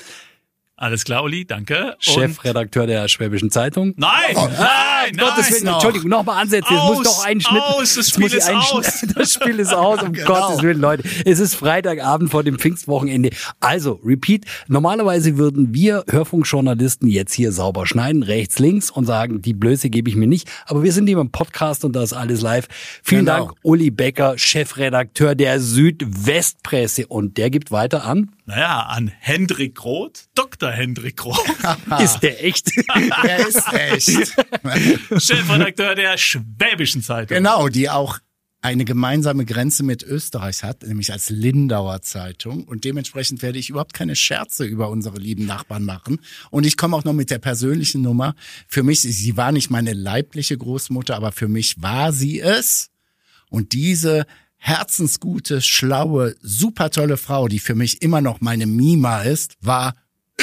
[0.82, 1.91] Alles klar, Uli, danke.
[1.91, 3.93] Und Chefredakteur der Schwäbischen Zeitung.
[3.97, 5.15] Nein, nein, nein.
[5.15, 5.73] Gottes Willen, noch.
[5.75, 6.73] Entschuldigung, nochmal ansetzen.
[6.73, 7.61] Jetzt muss doch einen Schnitt.
[7.61, 9.05] aus, das Spiel ist aus.
[9.15, 10.25] Das Spiel ist aus, um Genau.
[10.25, 11.03] Gottes Willen, Leute.
[11.23, 13.29] Es ist Freitagabend vor dem Pfingstwochenende.
[13.59, 14.45] Also, repeat.
[14.67, 20.09] Normalerweise würden wir Hörfunkjournalisten jetzt hier sauber schneiden, rechts, links und sagen, die Blöße gebe
[20.09, 20.49] ich mir nicht.
[20.65, 22.67] Aber wir sind hier im Podcast und da ist alles live.
[23.03, 23.38] Vielen Genau.
[23.38, 27.05] Dank, Uli Becker, Chefredakteur der Südwestpresse.
[27.05, 28.32] Und der gibt weiter an.
[28.45, 30.71] Naja, an Hendrik Roth, Dr.
[30.71, 31.39] Hendrik Roth,
[32.01, 32.71] Ist der echt?
[33.23, 34.35] Er ist echt.
[35.23, 37.37] Chefredakteur der Schwäbischen Zeitung.
[37.37, 38.19] Genau, die auch
[38.61, 42.63] eine gemeinsame Grenze mit Österreich hat, nämlich als Lindauer Zeitung.
[42.65, 46.19] Und dementsprechend werde ich überhaupt keine Scherze über unsere lieben Nachbarn machen.
[46.51, 48.35] Und ich komme auch noch mit der persönlichen Nummer.
[48.67, 52.91] Für mich, sie war nicht meine leibliche Großmutter, aber für mich war sie es.
[53.49, 54.25] Und diese
[54.62, 59.95] herzensgute, schlaue, super tolle Frau, die für mich immer noch meine Mima ist, war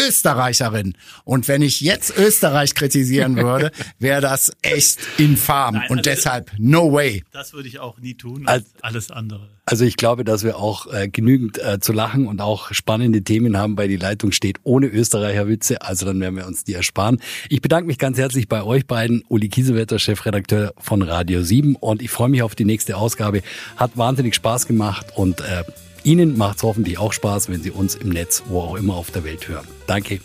[0.09, 0.95] Österreicherin.
[1.25, 5.75] Und wenn ich jetzt Österreich kritisieren würde, wäre das echt infam.
[5.75, 7.23] Nein, Und also- deshalb, no way.
[7.33, 9.49] Das würde ich auch nie tun, Als- alles andere.
[9.67, 13.59] Also ich glaube, dass wir auch äh, genügend äh, zu lachen und auch spannende Themen
[13.59, 15.83] haben, weil die Leitung steht ohne Österreicher-Witze.
[15.83, 17.21] Also dann werden wir uns die ersparen.
[17.51, 19.23] Ich bedanke mich ganz herzlich bei euch beiden.
[19.29, 21.77] Uli Kiesewetter, Chefredakteur von Radio 7.
[21.77, 23.43] Und ich freue mich auf die nächste Ausgabe.
[23.77, 25.65] Hat wahnsinnig Spaß gemacht und äh,
[26.09, 29.11] Ihnen macht es hoffentlich auch Spaß, wenn Sie uns im Netz, wo auch immer auf
[29.11, 29.69] der Welt hören.
[29.87, 30.21] Danke.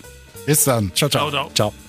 [0.46, 0.94] Bis dann.
[0.96, 1.30] Ciao, ciao.
[1.30, 1.72] Ciao, ciao.
[1.72, 1.83] Ciao.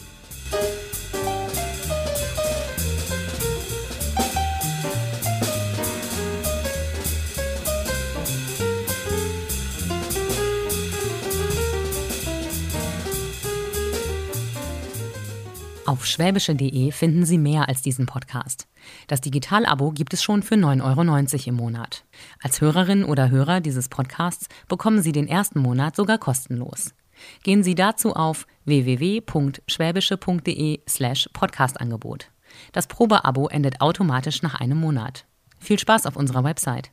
[15.86, 18.68] Auf schwäbische.de finden Sie mehr als diesen Podcast.
[19.06, 22.06] Das Digital-Abo gibt es schon für 9,90 Euro im Monat.
[22.42, 26.94] Als Hörerin oder Hörer dieses Podcasts bekommen Sie den ersten Monat sogar kostenlos.
[27.42, 32.30] Gehen Sie dazu auf www.schwäbische.de slash Podcastangebot.
[32.72, 35.26] Das Probeabo endet automatisch nach einem Monat.
[35.60, 36.92] Viel Spaß auf unserer Website.